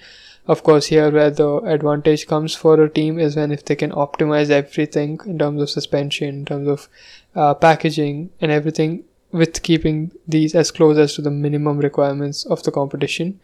Of 0.48 0.62
course, 0.62 0.88
here 0.88 1.10
where 1.10 1.32
the 1.32 1.58
advantage 1.58 2.28
comes 2.28 2.54
for 2.54 2.82
a 2.82 2.90
team 2.90 3.18
is 3.18 3.36
when 3.36 3.52
if 3.52 3.66
they 3.66 3.75
can 3.75 3.92
optimize 3.92 4.52
everything 4.52 5.20
in 5.25 5.40
terms 5.40 5.60
of 5.60 5.72
suspension, 5.72 6.30
in 6.30 6.46
terms 6.46 6.68
of 6.68 6.88
uh, 7.36 7.56
packaging, 7.56 8.30
and 8.40 8.52
everything 8.52 9.06
with 9.32 9.64
keeping 9.64 10.12
these 10.28 10.54
as 10.54 10.70
close 10.70 11.00
as 11.00 11.16
to 11.16 11.22
the 11.24 11.32
minimum 11.32 11.80
requirements 11.80 12.46
of 12.46 12.62
the 12.62 12.72
competition. 12.72 13.40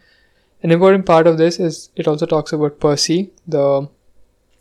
An 0.62 0.70
important 0.70 1.06
part 1.06 1.26
of 1.26 1.38
this 1.38 1.58
is 1.58 1.90
it 1.96 2.06
also 2.06 2.24
talks 2.24 2.52
about 2.52 2.78
Percy, 2.78 3.32
the 3.46 3.88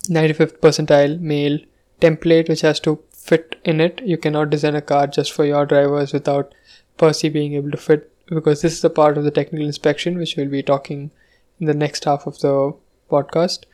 95th 0.10 0.58
percentile 0.60 1.20
male 1.20 1.60
template, 2.00 2.50
which 2.50 2.62
has 2.62 2.79
to 2.81 3.00
fit 3.12 3.55
in 3.63 3.79
it. 3.79 4.01
You 4.03 4.17
cannot 4.17 4.50
design 4.50 4.75
a 4.75 4.81
car 4.81 5.05
just 5.05 5.31
for 5.31 5.46
your 5.46 5.65
drivers 5.65 6.12
without 6.12 6.53
Percy 6.98 7.29
being 7.29 7.53
able 7.53 7.72
to 7.72 7.77
fit 7.77 8.12
because 8.25 8.62
this 8.62 8.74
is 8.74 8.81
the 8.81 8.89
part 8.89 9.17
of 9.17 9.24
the 9.24 9.31
technical 9.31 9.65
inspection 9.65 10.17
which 10.17 10.36
we'll 10.36 10.50
be 10.50 10.63
talking 10.63 11.12
in 11.60 11.67
the 11.67 11.74
next 11.74 12.05
half 12.05 12.25
of 12.25 12.39
the 12.39 12.74
podcast. 13.10 13.65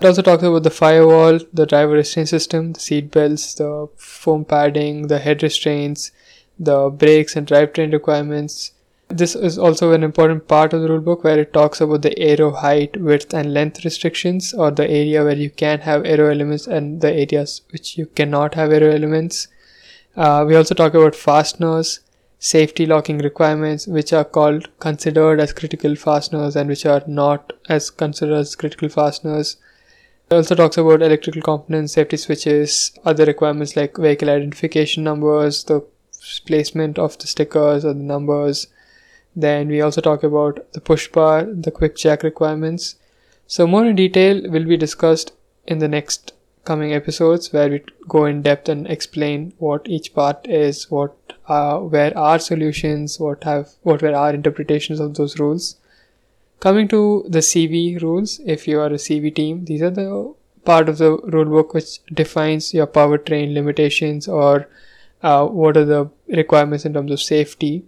It 0.00 0.06
also 0.06 0.22
talks 0.22 0.42
about 0.42 0.62
the 0.62 0.70
firewall, 0.70 1.40
the 1.52 1.66
driver 1.66 1.92
restraint 1.92 2.28
system, 2.28 2.72
the 2.72 2.80
seat 2.80 3.10
belts, 3.10 3.54
the 3.54 3.88
foam 3.96 4.44
padding, 4.44 5.08
the 5.08 5.18
head 5.18 5.42
restraints, 5.42 6.12
the 6.58 6.90
brakes 6.90 7.36
and 7.36 7.46
drivetrain 7.46 7.92
requirements. 7.92 8.72
This 9.10 9.34
is 9.34 9.58
also 9.58 9.92
an 9.92 10.02
important 10.02 10.48
part 10.48 10.74
of 10.74 10.82
the 10.82 10.88
rulebook 10.88 11.24
where 11.24 11.38
it 11.38 11.54
talks 11.54 11.80
about 11.80 12.02
the 12.02 12.18
aero 12.18 12.50
height, 12.50 13.00
width, 13.00 13.32
and 13.32 13.54
length 13.54 13.84
restrictions, 13.84 14.52
or 14.52 14.70
the 14.70 14.88
area 14.88 15.24
where 15.24 15.36
you 15.36 15.48
can 15.48 15.80
have 15.80 16.04
aero 16.04 16.30
elements 16.30 16.66
and 16.66 17.00
the 17.00 17.10
areas 17.10 17.62
which 17.70 17.96
you 17.96 18.04
cannot 18.04 18.54
have 18.54 18.70
aero 18.70 18.90
elements. 18.90 19.48
Uh, 20.14 20.44
we 20.46 20.54
also 20.54 20.74
talk 20.74 20.92
about 20.92 21.14
fasteners, 21.14 22.00
safety 22.38 22.84
locking 22.84 23.18
requirements, 23.18 23.86
which 23.86 24.12
are 24.12 24.24
called 24.24 24.68
considered 24.78 25.40
as 25.40 25.54
critical 25.54 25.96
fasteners 25.96 26.54
and 26.54 26.68
which 26.68 26.84
are 26.84 27.02
not 27.06 27.54
as 27.68 27.88
considered 27.90 28.36
as 28.36 28.54
critical 28.56 28.90
fasteners. 28.90 29.56
It 30.30 30.34
also 30.34 30.54
talks 30.54 30.76
about 30.76 31.00
electrical 31.00 31.40
components, 31.40 31.94
safety 31.94 32.18
switches, 32.18 32.92
other 33.06 33.24
requirements 33.24 33.74
like 33.74 33.96
vehicle 33.96 34.28
identification 34.28 35.02
numbers, 35.02 35.64
the 35.64 35.82
placement 36.46 36.98
of 36.98 37.16
the 37.16 37.26
stickers 37.26 37.86
or 37.86 37.94
the 37.94 38.00
numbers. 38.00 38.66
Then 39.38 39.68
we 39.68 39.80
also 39.80 40.00
talk 40.00 40.24
about 40.24 40.72
the 40.72 40.80
push 40.80 41.06
bar, 41.08 41.44
the 41.44 41.70
quick 41.70 41.94
check 41.94 42.24
requirements. 42.24 42.96
So 43.46 43.66
more 43.66 43.86
in 43.86 43.94
detail 43.94 44.42
will 44.50 44.64
be 44.64 44.76
discussed 44.76 45.32
in 45.64 45.78
the 45.78 45.86
next 45.86 46.32
coming 46.64 46.92
episodes 46.92 47.52
where 47.52 47.70
we 47.70 47.82
go 48.08 48.24
in 48.24 48.42
depth 48.42 48.68
and 48.68 48.88
explain 48.88 49.52
what 49.58 49.88
each 49.88 50.12
part 50.12 50.48
is, 50.48 50.90
what 50.90 51.14
uh, 51.46 51.78
where 51.78 52.16
our 52.18 52.40
solutions, 52.40 53.20
what 53.20 53.44
have 53.44 53.68
what 53.82 54.02
were 54.02 54.14
our 54.22 54.34
interpretations 54.34 54.98
of 54.98 55.14
those 55.14 55.38
rules. 55.38 55.76
Coming 56.60 56.88
to 56.88 57.24
the 57.28 57.44
CV 57.50 58.02
rules, 58.02 58.40
if 58.44 58.66
you 58.66 58.80
are 58.80 58.88
a 58.88 59.02
CV 59.04 59.32
team, 59.34 59.64
these 59.66 59.82
are 59.82 59.90
the 59.98 60.34
part 60.64 60.88
of 60.88 60.98
the 60.98 61.16
rulebook 61.36 61.74
which 61.74 62.04
defines 62.22 62.74
your 62.74 62.88
powertrain 62.88 63.54
limitations 63.54 64.26
or 64.26 64.68
uh, 65.22 65.46
what 65.46 65.76
are 65.76 65.84
the 65.84 66.10
requirements 66.26 66.84
in 66.84 66.92
terms 66.94 67.12
of 67.12 67.20
safety. 67.20 67.84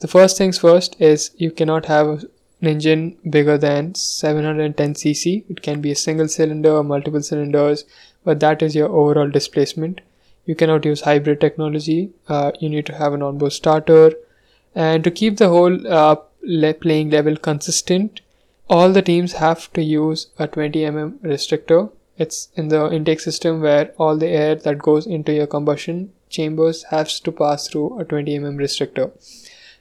The 0.00 0.08
first 0.08 0.36
things 0.36 0.58
first 0.58 0.96
is 1.00 1.30
you 1.36 1.50
cannot 1.50 1.86
have 1.86 2.24
an 2.60 2.66
engine 2.66 3.16
bigger 3.28 3.56
than 3.56 3.92
710cc. 3.92 5.44
It 5.48 5.62
can 5.62 5.80
be 5.80 5.92
a 5.92 5.96
single 5.96 6.28
cylinder 6.28 6.72
or 6.72 6.84
multiple 6.84 7.22
cylinders, 7.22 7.84
but 8.24 8.40
that 8.40 8.62
is 8.62 8.74
your 8.74 8.88
overall 8.88 9.30
displacement. 9.30 10.00
You 10.46 10.54
cannot 10.54 10.84
use 10.84 11.02
hybrid 11.02 11.40
technology. 11.40 12.10
Uh, 12.28 12.52
you 12.60 12.68
need 12.68 12.86
to 12.86 12.94
have 12.94 13.12
an 13.12 13.22
onboard 13.22 13.52
starter. 13.52 14.12
And 14.74 15.04
to 15.04 15.10
keep 15.10 15.36
the 15.36 15.48
whole 15.48 15.86
uh, 15.86 16.16
playing 16.80 17.10
level 17.10 17.36
consistent, 17.36 18.20
all 18.68 18.92
the 18.92 19.02
teams 19.02 19.34
have 19.34 19.72
to 19.74 19.82
use 19.82 20.28
a 20.38 20.46
20 20.48 20.80
mm 20.80 21.18
restrictor. 21.20 21.90
It's 22.18 22.48
in 22.56 22.68
the 22.68 22.92
intake 22.92 23.20
system 23.20 23.60
where 23.60 23.92
all 23.98 24.16
the 24.16 24.28
air 24.28 24.54
that 24.54 24.78
goes 24.78 25.06
into 25.06 25.32
your 25.32 25.46
combustion 25.46 26.12
chambers 26.28 26.84
has 26.84 27.20
to 27.20 27.32
pass 27.32 27.68
through 27.68 27.98
a 28.00 28.04
20 28.04 28.38
mm 28.38 28.56
restrictor. 28.56 29.12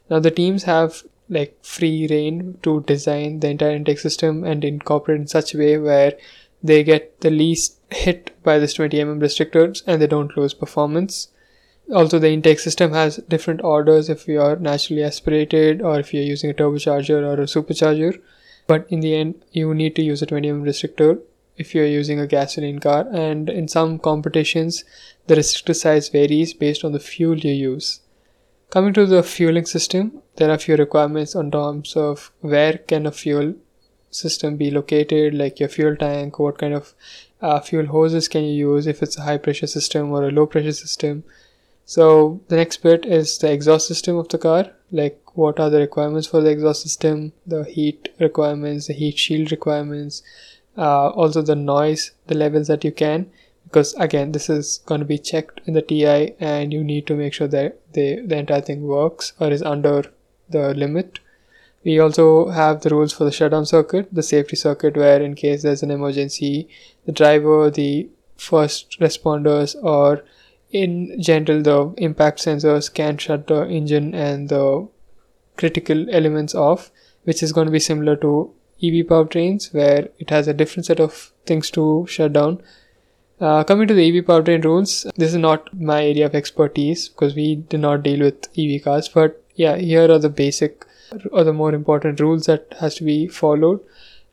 Now 0.10 0.19
the 0.19 0.31
teams 0.31 0.63
have 0.63 1.03
like 1.29 1.57
free 1.63 2.07
reign 2.10 2.57
to 2.63 2.81
design 2.81 3.39
the 3.39 3.50
entire 3.50 3.75
intake 3.75 4.00
system 4.00 4.43
and 4.43 4.63
incorporate 4.63 5.22
in 5.22 5.27
such 5.27 5.53
a 5.53 5.57
way 5.57 5.77
where 5.77 6.13
they 6.62 6.83
get 6.83 7.19
the 7.22 7.29
least 7.29 7.79
hit 7.89 8.31
by 8.43 8.60
this 8.60 8.74
20 8.74 8.98
mm 8.98 9.22
restrictors 9.22 9.83
and 9.86 10.01
they 10.01 10.07
don't 10.07 10.36
lose 10.38 10.53
performance. 10.53 11.29
Also 11.93 12.19
the 12.19 12.29
intake 12.29 12.60
system 12.60 12.93
has 12.93 13.17
different 13.27 13.62
orders 13.63 14.10
if 14.10 14.27
you 14.27 14.41
are 14.41 14.55
naturally 14.55 15.03
aspirated 15.03 15.81
or 15.81 16.00
if 16.00 16.13
you're 16.13 16.24
using 16.24 16.50
a 16.50 16.53
turbocharger 16.53 17.22
or 17.24 17.41
a 17.41 17.45
supercharger. 17.45 18.22
But 18.67 18.86
in 18.89 19.01
the 19.01 19.15
end 19.15 19.43
you 19.51 19.74
need 19.74 19.95
to 19.98 20.03
use 20.03 20.22
a 20.22 20.25
20 20.25 20.50
mm 20.50 20.63
restrictor 20.63 21.19
if 21.57 21.75
you're 21.75 21.86
using 21.86 22.19
a 22.19 22.27
gasoline 22.27 22.79
car. 22.79 23.07
And 23.12 23.50
in 23.50 23.67
some 23.67 24.00
competitions 24.00 24.83
the 25.27 25.36
restrictor 25.36 25.75
size 25.75 26.10
varies 26.10 26.53
based 26.53 26.83
on 26.83 26.93
the 26.93 27.00
fuel 27.00 27.38
you 27.38 27.53
use 27.53 28.00
coming 28.75 28.94
to 28.94 29.06
the 29.06 29.22
fueling 29.32 29.68
system 29.74 30.12
there 30.38 30.51
are 30.53 30.58
few 30.58 30.75
requirements 30.75 31.36
on 31.36 31.51
terms 31.51 31.96
of 31.96 32.32
where 32.53 32.77
can 32.92 33.06
a 33.06 33.12
fuel 33.12 33.53
system 34.22 34.58
be 34.58 34.70
located 34.72 35.34
like 35.42 35.60
your 35.60 35.70
fuel 35.70 35.96
tank 35.96 36.39
what 36.39 36.58
kind 36.58 36.74
of 36.74 36.94
uh, 37.42 37.60
fuel 37.60 37.88
hoses 37.88 38.27
can 38.27 38.44
you 38.44 38.74
use 38.74 38.88
if 38.88 39.03
it's 39.03 39.18
a 39.18 39.27
high 39.30 39.38
pressure 39.38 39.68
system 39.68 40.12
or 40.12 40.24
a 40.27 40.32
low 40.32 40.46
pressure 40.46 40.77
system 40.84 41.24
so 41.86 42.42
the 42.48 42.56
next 42.56 42.77
bit 42.77 43.06
is 43.06 43.38
the 43.38 43.51
exhaust 43.51 43.88
system 43.88 44.18
of 44.18 44.30
the 44.30 44.38
car. 44.38 44.72
Like 44.92 45.20
what 45.34 45.60
are 45.60 45.70
the 45.70 45.80
requirements 45.80 46.27
for 46.27 46.42
the 46.42 46.50
exhaust 46.50 46.82
system, 46.82 47.34
the 47.46 47.63
heat 47.63 48.10
requirements, 48.20 48.88
the 48.88 48.94
heat 48.94 49.18
shield 49.18 49.51
requirements, 49.51 50.24
uh, 50.77 51.10
also 51.10 51.42
the 51.42 51.56
noise, 51.56 52.12
the 52.27 52.36
levels 52.36 52.68
that 52.68 52.84
you 52.84 52.92
can. 52.92 53.32
Because 53.74 53.96
again, 53.96 54.34
this 54.34 54.50
is 54.50 54.82
going 54.86 55.00
to 55.00 55.06
be 55.06 55.18
checked 55.18 55.62
in 55.65 55.74
the 55.74 55.82
TI, 55.82 56.36
and 56.39 56.72
you 56.72 56.84
need 56.84 57.08
to 57.08 57.15
make 57.15 57.34
sure 57.34 57.48
that 57.48 57.80
the 57.94 58.22
the 58.22 58.38
entire 58.38 58.62
thing 58.62 58.84
works 58.84 59.34
or 59.39 59.50
is 59.51 59.63
under 59.63 60.03
the 60.48 60.75
limit. 60.75 61.20
We 61.84 62.00
also 62.00 62.50
have 62.50 62.82
the 62.82 62.92
rules 62.92 63.13
for 63.13 63.24
the 63.25 63.32
shutdown 63.32 63.65
circuit, 63.65 64.10
the 64.12 64.24
safety 64.27 64.56
circuit, 64.56 64.96
where 64.96 65.22
in 65.22 65.34
case 65.34 65.63
there's 65.63 65.82
an 65.82 65.89
emergency, 65.96 66.70
the 67.08 67.12
driver, 67.12 67.72
the 67.72 68.10
first 68.38 69.00
responders, 69.00 69.75
or 69.84 70.24
in 70.72 71.20
general 71.22 71.63
the 71.63 71.94
impact 71.98 72.46
sensors 72.46 72.94
can 72.94 73.18
shut 73.18 73.48
the 73.48 73.65
engine 73.80 74.13
and 74.13 74.50
the 74.50 74.88
critical 75.58 76.08
elements 76.10 76.56
off 76.56 76.92
which 77.24 77.44
is 77.44 77.51
going 77.53 77.68
to 77.68 77.72
be 77.72 77.80
similar 77.80 78.15
to 78.15 78.51
EV 78.84 79.06
powertrains 79.12 79.74
where 79.74 80.10
it 80.20 80.30
has 80.30 80.48
a 80.48 80.53
different 80.53 80.86
set 80.86 81.00
of 81.00 81.32
things 81.46 81.70
to 81.70 82.06
shut 82.10 82.34
down. 82.34 82.62
Uh, 83.44 83.62
coming 83.62 83.86
to 83.90 83.94
the 83.94 84.04
EV 84.08 84.24
powertrain 84.24 84.64
rules, 84.64 85.06
this 85.18 85.32
is 85.32 85.38
not 85.38 85.68
my 85.78 86.02
area 86.02 86.26
of 86.26 86.34
expertise 86.34 87.10
because 87.10 87.36
we 87.36 87.56
do 87.56 87.78
not 87.78 88.02
deal 88.02 88.22
with 88.22 88.48
EV 88.58 88.82
cars, 88.82 89.10
but 89.10 89.44
yeah, 89.56 89.76
here 89.76 90.10
are 90.10 90.18
the 90.18 90.30
basic 90.30 90.86
or 91.30 91.44
the 91.44 91.52
more 91.52 91.74
important 91.74 92.22
rules 92.22 92.46
that 92.46 92.74
has 92.80 92.96
to 92.96 93.04
be 93.04 93.28
followed. 93.28 93.82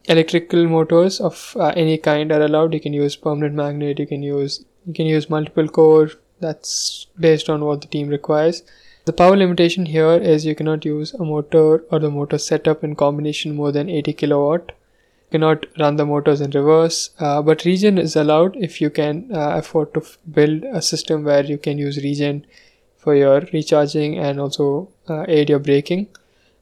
Electrical 0.04 0.64
motors 0.68 1.20
of 1.20 1.56
uh, 1.58 1.72
any 1.74 1.98
kind 1.98 2.30
are 2.30 2.42
allowed. 2.42 2.72
You 2.72 2.78
can 2.78 2.92
use 2.92 3.16
permanent 3.16 3.56
magnet. 3.56 3.98
You 3.98 4.06
can 4.06 4.22
use 4.22 4.64
you 4.86 4.94
can 4.94 5.06
use 5.06 5.28
multiple 5.28 5.66
core 5.66 6.10
that's 6.38 7.08
based 7.18 7.50
on 7.50 7.64
what 7.64 7.80
the 7.80 7.88
team 7.88 8.10
requires. 8.10 8.62
The 9.06 9.12
power 9.12 9.36
limitation 9.36 9.86
here 9.86 10.12
is 10.12 10.46
you 10.46 10.54
cannot 10.54 10.84
use 10.84 11.14
a 11.14 11.24
motor 11.24 11.80
or 11.90 11.98
the 11.98 12.10
motor 12.10 12.38
setup 12.38 12.84
in 12.84 12.94
combination 12.94 13.56
more 13.56 13.72
than 13.72 13.90
80 13.90 14.12
kilowatt. 14.12 14.72
Cannot 15.30 15.66
run 15.78 15.96
the 15.96 16.04
motors 16.04 16.40
in 16.40 16.50
reverse, 16.50 17.10
uh, 17.20 17.40
but 17.40 17.64
regen 17.64 17.98
is 17.98 18.16
allowed 18.16 18.56
if 18.56 18.80
you 18.80 18.90
can 18.90 19.28
uh, 19.32 19.56
afford 19.58 19.94
to 19.94 20.00
f- 20.00 20.18
build 20.32 20.64
a 20.64 20.82
system 20.82 21.22
where 21.22 21.44
you 21.44 21.56
can 21.56 21.78
use 21.78 22.02
regen 22.02 22.44
for 22.96 23.14
your 23.14 23.40
recharging 23.52 24.18
and 24.18 24.40
also 24.40 24.88
uh, 25.08 25.24
aid 25.28 25.48
your 25.48 25.60
braking. 25.60 26.08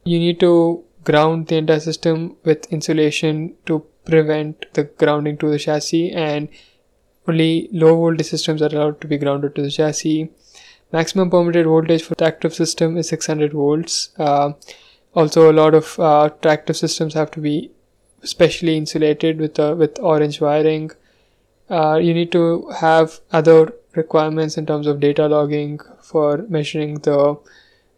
You 0.03 0.19
need 0.19 0.39
to 0.41 0.83
ground 1.03 1.47
the 1.47 1.55
entire 1.57 1.79
system 1.79 2.37
with 2.43 2.71
insulation 2.71 3.55
to 3.65 3.83
prevent 4.05 4.65
the 4.73 4.83
grounding 4.83 5.37
to 5.37 5.49
the 5.49 5.59
chassis 5.59 6.11
and 6.11 6.49
only 7.27 7.69
low 7.71 7.95
voltage 7.95 8.27
systems 8.27 8.61
are 8.61 8.73
allowed 8.75 9.01
to 9.01 9.07
be 9.07 9.17
grounded 9.17 9.55
to 9.55 9.61
the 9.61 9.71
chassis. 9.71 10.29
Maximum 10.91 11.29
permitted 11.29 11.65
voltage 11.65 12.03
for 12.03 12.15
tractive 12.15 12.53
system 12.53 12.97
is 12.97 13.09
600 13.09 13.53
volts. 13.53 14.09
Uh, 14.17 14.53
also, 15.15 15.51
a 15.51 15.53
lot 15.53 15.73
of 15.73 15.99
uh, 15.99 16.29
tractive 16.41 16.77
systems 16.77 17.13
have 17.13 17.31
to 17.31 17.39
be 17.39 17.71
specially 18.23 18.77
insulated 18.77 19.39
with 19.39 19.59
uh, 19.59 19.75
with 19.77 19.99
orange 19.99 20.41
wiring. 20.41 20.91
Uh, 21.69 21.99
you 22.01 22.13
need 22.13 22.31
to 22.31 22.69
have 22.79 23.19
other 23.31 23.73
requirements 23.95 24.57
in 24.57 24.65
terms 24.65 24.87
of 24.87 24.99
data 24.99 25.27
logging 25.27 25.79
for 26.01 26.45
measuring 26.49 26.95
the 26.99 27.37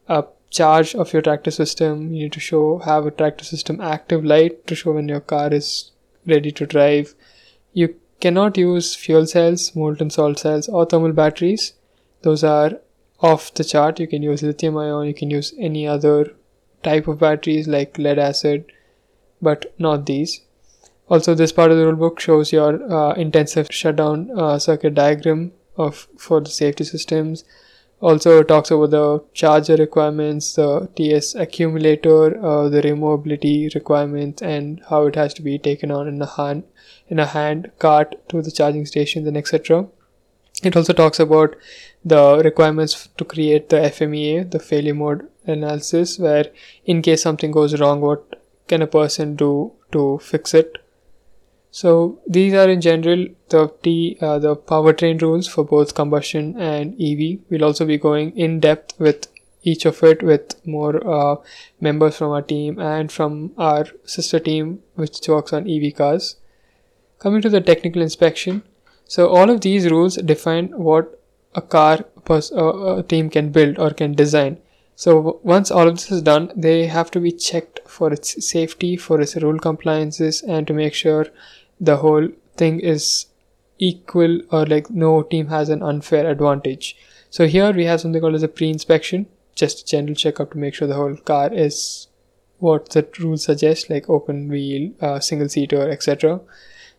uh, 0.07 0.21
charge 0.49 0.93
of 0.95 1.13
your 1.13 1.21
tractive 1.21 1.53
system. 1.53 2.13
You 2.13 2.23
need 2.23 2.33
to 2.33 2.39
show 2.39 2.79
have 2.79 3.05
a 3.05 3.11
tractive 3.11 3.47
system 3.47 3.79
active 3.79 4.25
light 4.25 4.67
to 4.67 4.75
show 4.75 4.93
when 4.93 5.07
your 5.07 5.21
car 5.21 5.53
is 5.53 5.91
ready 6.27 6.51
to 6.51 6.65
drive. 6.65 7.15
You 7.73 7.95
cannot 8.19 8.57
use 8.57 8.95
fuel 8.95 9.25
cells, 9.25 9.75
molten 9.75 10.09
salt 10.09 10.39
cells, 10.39 10.67
or 10.69 10.85
thermal 10.85 11.13
batteries. 11.13 11.73
Those 12.21 12.43
are 12.43 12.73
off 13.21 13.53
the 13.53 13.63
chart. 13.63 13.99
You 13.99 14.07
can 14.07 14.21
use 14.21 14.43
lithium 14.43 14.77
ion, 14.77 15.07
you 15.07 15.13
can 15.13 15.31
use 15.31 15.53
any 15.57 15.87
other 15.87 16.33
type 16.83 17.07
of 17.07 17.19
batteries 17.19 17.67
like 17.67 17.97
lead 17.97 18.19
acid, 18.19 18.71
but 19.41 19.73
not 19.77 20.05
these. 20.05 20.41
Also, 21.09 21.33
this 21.35 21.51
part 21.51 21.71
of 21.71 21.77
the 21.77 21.83
rulebook 21.83 22.19
shows 22.19 22.51
your 22.51 22.91
uh, 22.91 23.13
intensive 23.13 23.67
shutdown 23.71 24.29
uh, 24.37 24.57
circuit 24.59 24.93
diagram 24.93 25.51
of 25.77 26.07
for 26.17 26.39
the 26.41 26.49
safety 26.49 26.83
systems 26.83 27.43
also 28.01 28.41
talks 28.41 28.71
about 28.71 28.89
the 28.89 29.23
charger 29.33 29.75
requirements 29.75 30.55
the 30.55 30.89
ts 30.95 31.35
accumulator 31.35 32.43
uh, 32.43 32.67
the 32.67 32.81
removability 32.81 33.73
requirements 33.75 34.41
and 34.41 34.81
how 34.89 35.05
it 35.05 35.15
has 35.15 35.33
to 35.33 35.41
be 35.41 35.57
taken 35.57 35.91
on 35.91 36.07
in 36.07 36.21
a 36.21 36.25
hand 36.25 36.63
in 37.07 37.19
a 37.19 37.25
hand 37.25 37.71
cart 37.79 38.15
to 38.27 38.41
the 38.41 38.51
charging 38.51 38.85
stations 38.85 39.27
and 39.27 39.37
etc 39.37 39.85
It 40.69 40.75
also 40.79 40.93
talks 40.93 41.19
about 41.19 41.55
the 42.11 42.41
requirements 42.45 43.09
to 43.17 43.25
create 43.25 43.69
the 43.69 43.77
FMEA, 43.77 44.49
the 44.55 44.59
failure 44.59 44.93
mode 44.93 45.27
analysis, 45.53 46.19
where 46.25 46.45
in 46.85 47.01
case 47.01 47.23
something 47.23 47.51
goes 47.55 47.79
wrong, 47.79 48.01
what 48.01 48.40
can 48.71 48.81
a 48.81 48.87
person 48.87 49.35
do 49.35 49.51
to 49.91 50.05
fix 50.29 50.53
it? 50.53 50.77
So 51.71 52.19
these 52.27 52.53
are 52.53 52.69
in 52.69 52.81
general 52.81 53.27
the 53.49 53.67
T, 53.83 54.17
uh, 54.21 54.39
the 54.39 54.55
powertrain 54.55 55.21
rules 55.21 55.47
for 55.47 55.63
both 55.63 55.95
combustion 55.95 56.55
and 56.59 56.95
EV. 57.09 57.39
We'll 57.49 57.63
also 57.63 57.85
be 57.85 57.97
going 57.97 58.37
in 58.37 58.59
depth 58.59 58.99
with 58.99 59.27
each 59.63 59.85
of 59.85 60.01
it 60.03 60.23
with 60.23 60.55
more 60.65 60.95
uh, 61.07 61.35
members 61.79 62.17
from 62.17 62.31
our 62.31 62.41
team 62.41 62.79
and 62.79 63.11
from 63.11 63.51
our 63.57 63.85
sister 64.05 64.39
team 64.39 64.79
which 64.95 65.27
works 65.27 65.53
on 65.53 65.69
EV 65.69 65.95
cars. 65.95 66.35
Coming 67.19 67.41
to 67.43 67.49
the 67.49 67.61
technical 67.61 68.01
inspection, 68.01 68.63
so 69.05 69.27
all 69.27 69.49
of 69.49 69.61
these 69.61 69.89
rules 69.89 70.15
define 70.15 70.69
what 70.89 71.19
a 71.53 71.61
car 71.61 71.99
pers- 72.25 72.51
uh, 72.51 72.97
a 72.97 73.03
team 73.03 73.29
can 73.29 73.51
build 73.51 73.77
or 73.77 73.91
can 73.91 74.13
design. 74.13 74.57
So 75.01 75.39
once 75.41 75.71
all 75.71 75.87
of 75.87 75.95
this 75.95 76.11
is 76.11 76.21
done, 76.21 76.51
they 76.55 76.85
have 76.85 77.09
to 77.09 77.19
be 77.19 77.31
checked 77.31 77.79
for 77.87 78.13
its 78.13 78.47
safety, 78.47 78.97
for 78.97 79.19
its 79.19 79.35
rule 79.35 79.57
compliances, 79.57 80.43
and 80.43 80.67
to 80.67 80.75
make 80.75 80.93
sure 80.93 81.25
the 81.79 81.97
whole 81.97 82.27
thing 82.55 82.79
is 82.79 83.25
equal 83.79 84.41
or 84.51 84.67
like 84.67 84.91
no 84.91 85.23
team 85.23 85.47
has 85.47 85.69
an 85.69 85.81
unfair 85.81 86.29
advantage. 86.29 86.95
So 87.31 87.47
here 87.47 87.71
we 87.71 87.85
have 87.85 87.99
something 87.99 88.21
called 88.21 88.35
as 88.35 88.43
a 88.43 88.47
pre-inspection, 88.47 89.25
just 89.55 89.81
a 89.81 89.85
general 89.87 90.13
checkup 90.13 90.51
to 90.51 90.59
make 90.59 90.75
sure 90.75 90.87
the 90.87 91.01
whole 91.01 91.15
car 91.15 91.51
is 91.51 92.07
what 92.59 92.89
the 92.89 93.07
rules 93.17 93.45
suggest, 93.45 93.89
like 93.89 94.07
open 94.07 94.49
wheel, 94.49 94.91
uh, 95.01 95.19
single 95.19 95.49
seater, 95.49 95.89
etc. 95.89 96.41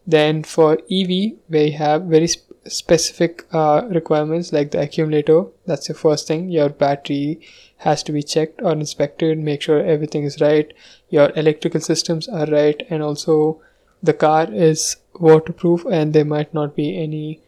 Then 0.05 0.43
for 0.43 0.81
EV, 0.91 1.37
we 1.49 1.71
have 1.79 2.03
very 2.03 2.27
sp- 2.27 2.52
specific 2.67 3.47
uh, 3.53 3.83
requirements 3.89 4.53
like 4.53 4.71
the 4.71 4.81
accumulator. 4.81 5.45
That's 5.67 5.89
the 5.89 5.95
first 5.95 6.29
thing. 6.29 6.49
Your 6.49 6.69
battery 6.69 7.41
has 7.79 8.03
to 8.05 8.13
be 8.13 8.23
checked 8.23 8.61
or 8.63 8.73
inspected, 8.73 9.39
make 9.39 9.63
sure 9.63 9.81
everything 9.85 10.25
is 10.25 10.41
right. 10.41 10.73
Your 11.09 11.33
electrical 11.37 11.81
systems 11.81 12.29
are 12.29 12.47
right, 12.47 12.81
and 12.89 13.03
also 13.03 13.61
the 14.03 14.13
car 14.13 14.53
is 14.53 14.97
waterproof 15.15 15.85
and 15.91 16.13
there 16.13 16.25
might 16.25 16.53
not 16.53 16.75
be 16.75 17.01
any 17.01 17.41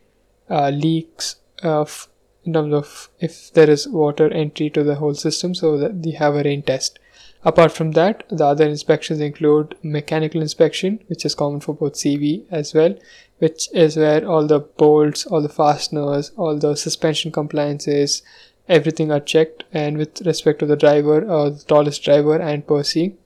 uh, 0.49 0.71
leaks 0.71 1.37
of 1.63 2.09
in 2.45 2.53
terms 2.53 2.75
of 2.75 3.09
if 3.21 3.53
there 3.55 3.71
is 3.71 3.89
water 3.89 4.31
entry 4.31 4.69
to 4.71 4.85
the 4.85 4.97
whole 4.97 5.15
system 5.15 5.55
so 5.55 5.79
that 5.79 6.05
you 6.05 6.17
have 6.17 6.35
a 6.35 6.43
rain 6.43 6.63
test 6.63 6.99
apart 7.45 7.73
from 7.73 7.93
that 7.93 8.25
the 8.31 8.45
other 8.45 8.67
inspections 8.67 9.21
include 9.21 9.77
mechanical 9.83 10.41
inspection 10.41 10.99
which 11.09 11.25
is 11.25 11.35
common 11.35 11.61
for 11.61 11.75
both 11.75 11.95
cv 11.95 12.45
as 12.51 12.73
well 12.75 12.95
which 13.39 13.69
is 13.73 13.97
where 13.97 14.27
all 14.27 14.47
the 14.47 14.61
bolts 14.61 15.27
all 15.27 15.43
the 15.43 15.49
fasteners 15.49 16.33
all 16.37 16.59
the 16.59 16.75
suspension 16.75 17.31
compliances 17.31 18.23
everything 18.69 19.11
are 19.11 19.21
checked. 19.21 19.65
And 19.73 19.99
with 19.99 20.23
respect 20.23 20.59
to 20.61 20.67
the 20.67 20.77
driver 20.77 21.23
or 21.25 21.51
the 21.51 21.65
tallest 21.65 22.03
driver 22.03 22.37
and 22.37 22.67
Percy 22.67 23.17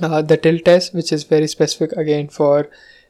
uh, 0.00 0.22
the 0.22 0.36
tilt 0.36 0.64
test 0.64 0.94
which 0.94 1.12
is 1.12 1.24
very 1.24 1.48
specific 1.48 1.92
again 1.96 2.28
for 2.28 2.68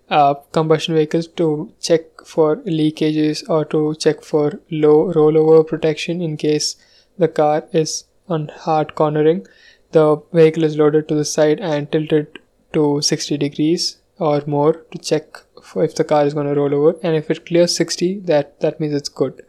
uh, 0.09 0.35
combustion 0.53 0.95
vehicles 0.95 1.27
to 1.27 1.73
check 1.81 2.03
for 2.25 2.57
leakages 2.57 3.49
or 3.49 3.65
to 3.67 3.95
check 3.97 4.23
for 4.23 4.61
low 4.71 5.13
rollover 5.13 5.67
protection 5.67 6.23
in 6.23 6.37
case 6.37 6.77
the 7.19 7.29
car 7.29 7.65
is 7.73 8.05
on 8.27 8.49
hard 8.49 8.95
cornering 8.95 9.47
the 9.93 10.21
vehicle 10.33 10.65
is 10.65 10.77
loaded 10.77 11.09
to 11.09 11.15
the 11.15 11.25
side 11.25 11.61
and 11.61 11.91
tilted 11.91 12.39
to 12.73 13.01
60 13.01 13.39
degrees 13.39 13.99
or 14.19 14.43
more 14.47 14.73
to 14.93 14.99
check 14.99 15.39
if 15.77 15.95
the 15.95 16.05
car 16.05 16.27
is 16.27 16.35
going 16.35 16.47
to 16.47 16.55
roll 16.55 16.75
over. 16.75 16.99
And 17.03 17.17
if 17.17 17.31
it 17.31 17.47
clears 17.47 17.75
60 17.77 18.21
that 18.21 18.61
that 18.61 18.81
means 18.81 18.95
it's 18.95 19.09
good. 19.09 19.45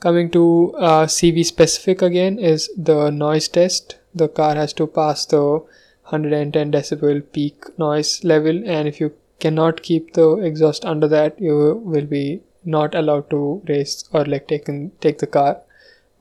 Coming 0.00 0.30
to 0.30 0.74
uh, 0.76 1.06
cv 1.06 1.44
specific 1.44 2.02
again 2.02 2.38
is 2.38 2.70
the 2.76 3.10
noise 3.10 3.48
test. 3.48 3.98
The 4.14 4.28
car 4.28 4.54
has 4.54 4.72
to 4.74 4.86
pass 4.86 5.24
the 5.26 5.42
110 5.42 6.70
decibel 6.70 7.22
peak 7.32 7.78
noise 7.78 8.22
level. 8.22 8.62
And 8.66 8.86
if 8.86 9.00
you 9.00 9.14
cannot 9.40 9.82
keep 9.82 10.12
the 10.12 10.36
exhaust 10.38 10.84
under 10.84 11.08
that 11.08 11.40
you 11.40 11.82
will 11.84 12.06
be 12.06 12.42
not 12.64 12.94
allowed 12.94 13.28
to 13.30 13.62
race 13.68 14.04
or 14.12 14.24
like 14.24 14.46
take 14.48 14.68
in, 14.68 14.92
take 15.00 15.18
the 15.18 15.26
car 15.26 15.60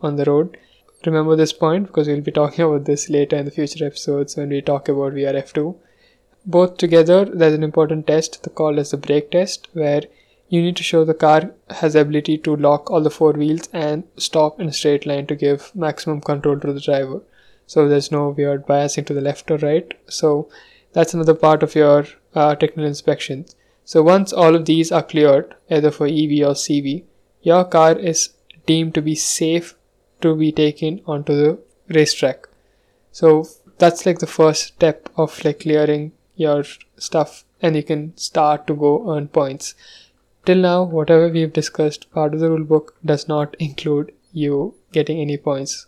on 0.01 0.15
the 0.15 0.25
road 0.25 0.57
remember 1.05 1.35
this 1.35 1.53
point 1.53 1.87
because 1.87 2.07
we'll 2.07 2.21
be 2.21 2.31
talking 2.31 2.65
about 2.65 2.85
this 2.85 3.09
later 3.09 3.35
in 3.35 3.45
the 3.45 3.51
future 3.51 3.85
episodes 3.85 4.35
when 4.35 4.49
we 4.49 4.61
talk 4.61 4.89
about 4.89 5.13
vrf2 5.13 5.75
both 6.45 6.77
together 6.77 7.25
there's 7.25 7.53
an 7.53 7.63
important 7.63 8.05
test 8.07 8.47
called 8.55 8.77
as 8.77 8.91
the 8.91 8.97
brake 8.97 9.31
test 9.31 9.67
where 9.73 10.03
you 10.49 10.61
need 10.61 10.75
to 10.75 10.83
show 10.83 11.03
the 11.03 11.13
car 11.13 11.51
has 11.69 11.95
ability 11.95 12.37
to 12.37 12.55
lock 12.55 12.91
all 12.91 13.01
the 13.01 13.09
four 13.09 13.31
wheels 13.33 13.69
and 13.73 14.03
stop 14.17 14.59
in 14.59 14.67
a 14.67 14.73
straight 14.73 15.05
line 15.05 15.25
to 15.27 15.35
give 15.35 15.75
maximum 15.75 16.21
control 16.21 16.59
to 16.59 16.71
the 16.71 16.79
driver. 16.79 17.21
So 17.65 17.87
there's 17.87 18.11
no 18.11 18.29
weird 18.29 18.67
biasing 18.67 19.07
to 19.07 19.15
the 19.15 19.21
left 19.21 19.49
or 19.49 19.57
right. 19.57 19.91
So 20.07 20.49
that's 20.91 21.15
another 21.15 21.33
part 21.33 21.63
of 21.63 21.73
your 21.73 22.05
uh, 22.35 22.53
technical 22.53 22.85
inspections. 22.85 23.55
So 23.83 24.03
once 24.03 24.31
all 24.31 24.53
of 24.53 24.65
these 24.65 24.91
are 24.91 25.01
cleared 25.01 25.55
either 25.71 25.91
for 25.91 26.05
ev 26.05 26.33
or 26.49 26.55
cv 26.65 27.03
your 27.41 27.65
car 27.65 27.97
is 27.97 28.29
deemed 28.65 28.93
to 28.95 29.01
be 29.01 29.15
safe 29.15 29.75
to 30.25 30.35
be 30.41 30.51
taken 30.51 30.99
onto 31.05 31.35
the 31.41 31.51
racetrack 31.97 32.47
so 33.11 33.31
that's 33.77 34.05
like 34.05 34.19
the 34.19 34.33
first 34.35 34.67
step 34.73 35.09
of 35.17 35.43
like 35.45 35.61
clearing 35.61 36.11
your 36.35 36.63
stuff 36.97 37.43
and 37.61 37.75
you 37.75 37.83
can 37.91 38.03
start 38.17 38.67
to 38.67 38.81
go 38.83 38.93
earn 39.13 39.27
points 39.39 39.73
till 40.45 40.61
now 40.67 40.83
whatever 40.97 41.29
we've 41.29 41.57
discussed 41.61 42.11
part 42.11 42.33
of 42.33 42.39
the 42.39 42.49
rule 42.49 42.69
book 42.73 42.95
does 43.13 43.27
not 43.27 43.55
include 43.69 44.13
you 44.31 44.73
getting 44.91 45.19
any 45.19 45.37
points 45.37 45.85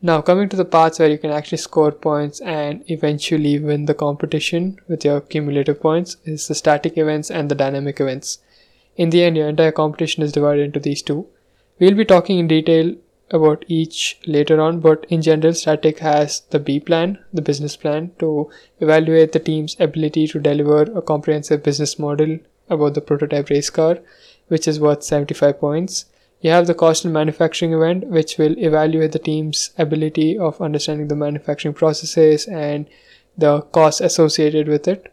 now, 0.00 0.22
coming 0.22 0.48
to 0.50 0.56
the 0.56 0.64
parts 0.64 1.00
where 1.00 1.10
you 1.10 1.18
can 1.18 1.32
actually 1.32 1.58
score 1.58 1.90
points 1.90 2.40
and 2.40 2.88
eventually 2.88 3.58
win 3.58 3.86
the 3.86 3.94
competition 3.94 4.78
with 4.86 5.04
your 5.04 5.20
cumulative 5.20 5.80
points 5.80 6.16
is 6.24 6.46
the 6.46 6.54
static 6.54 6.96
events 6.96 7.32
and 7.32 7.50
the 7.50 7.56
dynamic 7.56 8.00
events. 8.00 8.38
In 8.96 9.10
the 9.10 9.24
end, 9.24 9.36
your 9.36 9.48
entire 9.48 9.72
competition 9.72 10.22
is 10.22 10.30
divided 10.30 10.62
into 10.66 10.78
these 10.78 11.02
two. 11.02 11.26
We'll 11.80 11.96
be 11.96 12.04
talking 12.04 12.38
in 12.38 12.46
detail 12.46 12.94
about 13.30 13.64
each 13.68 14.18
later 14.26 14.60
on, 14.60 14.80
but 14.80 15.06
in 15.08 15.22
general, 15.22 15.54
static 15.54 15.98
has 15.98 16.40
the 16.50 16.58
B 16.58 16.80
plan, 16.80 17.18
the 17.32 17.42
business 17.42 17.76
plan, 17.76 18.12
to 18.18 18.50
evaluate 18.80 19.32
the 19.32 19.38
team's 19.38 19.76
ability 19.78 20.26
to 20.28 20.40
deliver 20.40 20.82
a 20.82 21.02
comprehensive 21.02 21.62
business 21.62 21.98
model 21.98 22.38
about 22.70 22.94
the 22.94 23.00
prototype 23.00 23.50
race 23.50 23.70
car, 23.70 23.98
which 24.48 24.66
is 24.66 24.80
worth 24.80 25.02
75 25.02 25.58
points. 25.58 26.06
You 26.40 26.50
have 26.50 26.66
the 26.66 26.74
cost 26.74 27.04
and 27.04 27.12
manufacturing 27.12 27.72
event, 27.72 28.06
which 28.06 28.38
will 28.38 28.56
evaluate 28.58 29.12
the 29.12 29.18
team's 29.18 29.70
ability 29.76 30.38
of 30.38 30.60
understanding 30.60 31.08
the 31.08 31.16
manufacturing 31.16 31.74
processes 31.74 32.46
and 32.46 32.88
the 33.36 33.62
costs 33.62 34.00
associated 34.00 34.68
with 34.68 34.86
it, 34.86 35.12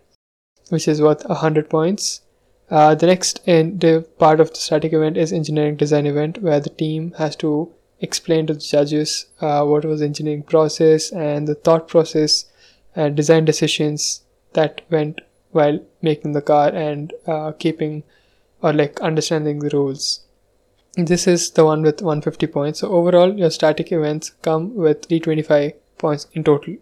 which 0.69 0.87
is 0.87 1.01
worth 1.01 1.25
100 1.25 1.69
points. 1.69 2.21
Uh, 2.69 2.95
the 2.95 3.05
next 3.05 3.41
in 3.45 3.77
the 3.79 4.07
part 4.17 4.39
of 4.39 4.49
the 4.49 4.55
static 4.55 4.93
event 4.93 5.17
is 5.17 5.31
engineering 5.31 5.75
design 5.75 6.05
event, 6.05 6.41
where 6.41 6.59
the 6.59 6.69
team 6.69 7.13
has 7.17 7.35
to 7.35 7.71
explain 8.01 8.47
to 8.47 8.53
the 8.53 8.59
judges 8.59 9.27
uh, 9.41 9.63
what 9.63 9.85
was 9.85 10.01
engineering 10.01 10.43
process 10.43 11.11
and 11.11 11.47
the 11.47 11.55
thought 11.55 11.87
process 11.87 12.45
and 12.95 13.15
design 13.15 13.45
decisions 13.45 14.23
that 14.53 14.81
went 14.89 15.21
while 15.51 15.79
making 16.01 16.33
the 16.33 16.41
car 16.41 16.69
and 16.69 17.13
uh, 17.27 17.51
keeping 17.53 18.03
or 18.61 18.73
like 18.73 18.99
understanding 19.01 19.59
the 19.59 19.69
rules. 19.69 20.21
This 20.95 21.27
is 21.27 21.51
the 21.51 21.65
one 21.65 21.81
with 21.81 22.01
150 22.01 22.47
points. 22.47 22.79
So 22.79 22.89
overall 22.89 23.37
your 23.37 23.51
static 23.51 23.91
events 23.91 24.31
come 24.41 24.75
with 24.75 25.05
325 25.05 25.73
points 25.97 26.27
in 26.33 26.43
total. 26.43 26.77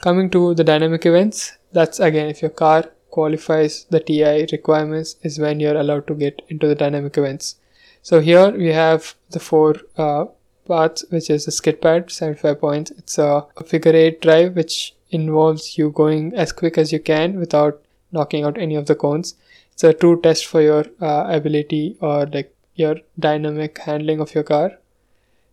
Coming 0.00 0.30
to 0.30 0.54
the 0.54 0.64
dynamic 0.64 1.06
events 1.06 1.52
that's 1.72 2.00
again 2.00 2.28
if 2.28 2.42
your 2.42 2.50
car 2.50 2.84
qualifies 3.10 3.86
the 3.90 4.00
ti 4.00 4.46
requirements 4.52 5.16
is 5.22 5.38
when 5.38 5.60
you're 5.60 5.76
allowed 5.76 6.06
to 6.06 6.14
get 6.14 6.42
into 6.48 6.66
the 6.66 6.74
dynamic 6.74 7.16
events 7.18 7.56
so 8.02 8.20
here 8.20 8.50
we 8.50 8.68
have 8.68 9.14
the 9.30 9.40
four 9.40 9.76
uh, 9.96 10.24
parts 10.66 11.04
which 11.10 11.28
is 11.30 11.44
the 11.44 11.52
skid 11.52 11.80
pad 11.80 12.10
75 12.10 12.60
points 12.60 12.90
it's 12.92 13.18
a 13.18 13.46
figure 13.66 13.94
eight 13.94 14.20
drive 14.22 14.54
which 14.54 14.94
involves 15.10 15.76
you 15.76 15.90
going 15.90 16.32
as 16.34 16.52
quick 16.52 16.78
as 16.78 16.92
you 16.92 17.00
can 17.00 17.38
without 17.38 17.82
knocking 18.12 18.44
out 18.44 18.58
any 18.58 18.74
of 18.74 18.86
the 18.86 18.94
cones 18.94 19.34
it's 19.72 19.84
a 19.84 19.94
true 19.94 20.20
test 20.20 20.44
for 20.46 20.60
your 20.60 20.84
uh, 21.00 21.24
ability 21.28 21.96
or 22.00 22.26
like 22.26 22.54
your 22.74 22.96
dynamic 23.18 23.78
handling 23.78 24.20
of 24.20 24.34
your 24.34 24.44
car. 24.44 24.78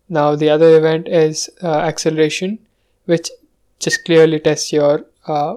Now, 0.08 0.36
the 0.36 0.50
other 0.50 0.76
event 0.76 1.08
is 1.08 1.48
uh, 1.62 1.78
acceleration, 1.78 2.58
which 3.06 3.30
just 3.78 4.04
clearly 4.04 4.40
tests 4.40 4.72
your 4.72 5.06
uh, 5.26 5.56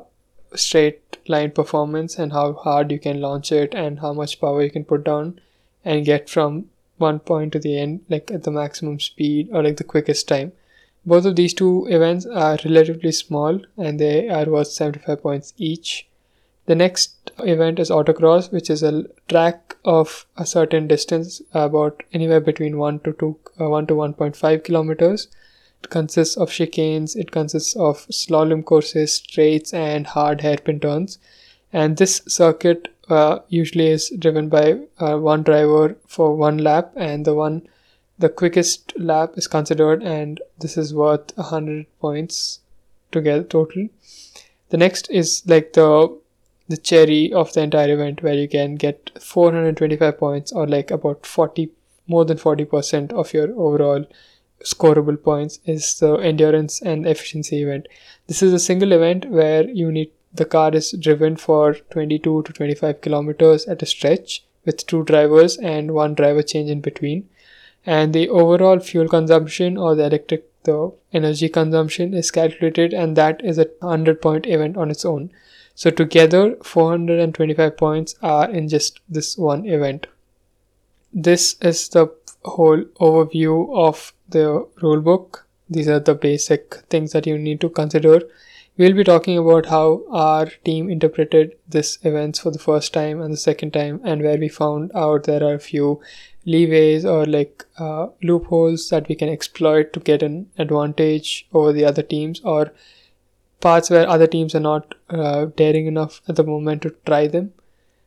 straight 0.56 1.18
line 1.28 1.52
performance 1.52 2.18
and 2.18 2.34
how 2.34 2.54
hard 2.54 2.92
you 2.92 3.00
can 3.00 3.22
launch 3.22 3.52
it 3.52 3.74
and 3.74 4.00
how 4.00 4.14
much 4.14 4.40
power 4.40 4.62
you 4.64 4.70
can 4.70 4.86
put 4.86 5.04
down 5.04 5.40
and 5.84 6.06
get 6.06 6.30
from 6.30 6.66
one 7.02 7.20
point 7.20 7.54
to 7.54 7.60
the 7.60 7.78
end, 7.78 8.02
like 8.10 8.32
at 8.32 8.44
the 8.44 8.52
maximum 8.52 9.00
speed 9.00 9.50
or 9.52 9.64
like 9.64 9.78
the 9.78 9.84
quickest 9.84 10.28
time. 10.28 10.54
Both 11.06 11.26
of 11.26 11.36
these 11.36 11.54
two 11.54 11.88
events 11.90 12.26
are 12.28 12.58
relatively 12.64 13.12
small 13.12 13.60
and 13.76 14.00
they 14.00 14.30
are 14.30 14.46
worth 14.46 14.68
75 14.68 15.22
points 15.22 15.54
each. 15.58 16.08
The 16.68 16.76
next 16.76 17.32
event 17.40 17.80
is 17.80 17.90
autocross, 17.90 18.52
which 18.52 18.70
is 18.70 18.84
a 18.84 19.06
track 19.28 19.76
of 19.84 20.28
a 20.38 20.46
certain 20.46 20.88
distance, 20.88 21.42
about 21.54 22.04
anywhere 22.14 22.40
between 22.40 22.78
1 22.78 23.00
to 23.00 23.14
2, 23.14 23.40
uh, 23.60 23.70
1 23.70 23.88
to 23.88 23.96
1.5 23.96 24.64
kilometers. 24.64 25.28
It 25.84 25.90
consists 25.90 26.38
of 26.38 26.50
chicanes, 26.52 27.16
it 27.16 27.32
consists 27.32 27.76
of 27.76 28.06
slalom 28.10 28.64
courses, 28.64 29.16
straights, 29.16 29.74
and 29.74 30.06
hard 30.06 30.42
hairpin 30.42 30.80
turns. 30.80 31.18
And 31.74 31.98
this 31.98 32.22
circuit 32.28 32.94
uh, 33.10 33.40
usually 33.48 33.88
is 33.88 34.12
driven 34.18 34.50
by 34.50 34.80
uh, 35.00 35.18
one 35.18 35.44
driver 35.44 35.96
for 36.08 36.36
one 36.36 36.58
lap, 36.58 36.92
and 36.96 37.26
the 37.26 37.34
one 37.34 37.68
the 38.20 38.30
quickest 38.30 38.94
lap 39.00 39.34
is 39.36 39.48
considered, 39.48 40.04
and 40.04 40.42
this 40.60 40.78
is 40.78 40.94
worth 40.94 41.36
100 41.38 41.88
points 42.00 42.60
together 43.12 43.44
total. 43.44 43.88
The 44.70 44.78
next 44.78 45.10
is 45.10 45.44
like 45.46 45.74
the 45.74 46.18
the 46.72 46.78
cherry 46.78 47.34
of 47.34 47.52
the 47.54 47.62
entire 47.62 47.94
event 47.94 48.24
where 48.24 48.34
you 48.34 48.48
can 48.48 48.76
get 48.76 49.12
425 49.22 50.18
points 50.18 50.52
or 50.54 50.66
like 50.66 50.90
about 50.90 51.26
40 51.26 51.70
more 52.08 52.24
than 52.26 52.38
40% 52.38 53.12
of 53.12 53.34
your 53.34 53.50
overall 53.60 54.06
scoreable 54.64 55.22
points 55.22 55.60
is 55.66 56.00
the 56.00 56.14
endurance 56.16 56.82
and 56.82 57.06
efficiency 57.06 57.62
event 57.64 57.88
this 58.28 58.42
is 58.42 58.54
a 58.54 58.60
single 58.60 58.92
event 58.94 59.26
where 59.30 59.68
you 59.70 59.92
need 59.92 60.12
the 60.34 60.46
car 60.46 60.74
is 60.74 60.92
driven 60.92 61.36
for 61.36 61.76
22 61.92 62.44
to 62.44 62.54
25 62.54 63.02
kilometers 63.02 63.66
at 63.66 63.82
a 63.82 63.86
stretch 63.86 64.44
with 64.66 64.86
two 64.86 65.04
drivers 65.04 65.58
and 65.58 65.92
one 65.92 66.14
driver 66.14 66.42
change 66.42 66.70
in 66.70 66.82
between. 66.82 67.28
And 67.86 68.14
the 68.14 68.30
overall 68.30 68.80
fuel 68.80 69.08
consumption 69.08 69.78
or 69.78 69.96
the 69.96 70.06
electric 70.06 70.48
the 70.64 70.94
energy 71.12 71.50
consumption 71.50 72.14
is 72.14 72.30
calculated 72.30 72.94
and 72.94 73.16
that 73.16 73.44
is 73.44 73.58
a 73.58 73.68
100 73.80 74.22
point 74.22 74.46
event 74.46 74.78
on 74.78 74.92
its 74.92 75.04
own. 75.04 75.32
So 75.74 75.90
together 75.90 76.56
425 76.64 77.78
points 77.78 78.16
are 78.22 78.48
in 78.48 78.68
just 78.68 79.00
this 79.10 79.36
one 79.38 79.66
event. 79.66 80.06
This 81.12 81.56
is 81.62 81.90
the 81.90 82.14
whole 82.44 82.84
overview 83.00 83.76
of 83.76 84.14
the 84.30 84.68
rulebook 84.82 85.42
these 85.72 85.88
are 85.88 86.02
the 86.02 86.14
basic 86.14 86.76
things 86.90 87.14
that 87.14 87.26
you 87.26 87.38
need 87.38 87.62
to 87.62 87.70
consider 87.70 88.22
we'll 88.82 88.96
be 88.98 89.04
talking 89.04 89.38
about 89.38 89.68
how 89.68 90.02
our 90.10 90.48
team 90.68 90.90
interpreted 90.90 91.52
this 91.70 92.00
events 92.02 92.40
for 92.40 92.50
the 92.50 92.64
first 92.68 92.92
time 92.96 93.22
and 93.22 93.32
the 93.32 93.38
second 93.38 93.74
time 93.74 94.02
and 94.04 94.24
where 94.24 94.40
we 94.40 94.50
found 94.50 94.92
out 94.96 95.26
there 95.26 95.44
are 95.44 95.54
a 95.54 95.66
few 95.66 96.02
leeways 96.48 97.06
or 97.06 97.28
like 97.28 97.64
uh, 97.78 98.08
loopholes 98.24 98.90
that 98.90 99.08
we 99.08 99.14
can 99.14 99.30
exploit 99.30 99.94
to 99.94 100.00
get 100.00 100.24
an 100.24 100.50
advantage 100.58 101.48
over 101.54 101.72
the 101.72 101.86
other 101.86 102.02
teams 102.02 102.42
or 102.42 102.74
parts 103.60 103.92
where 103.92 104.10
other 104.10 104.26
teams 104.26 104.56
are 104.56 104.66
not 104.72 104.96
uh, 105.12 105.46
daring 105.56 105.86
enough 105.86 106.20
at 106.28 106.36
the 106.36 106.44
moment 106.44 106.82
to 106.82 106.96
try 107.06 107.28
them. 107.28 107.54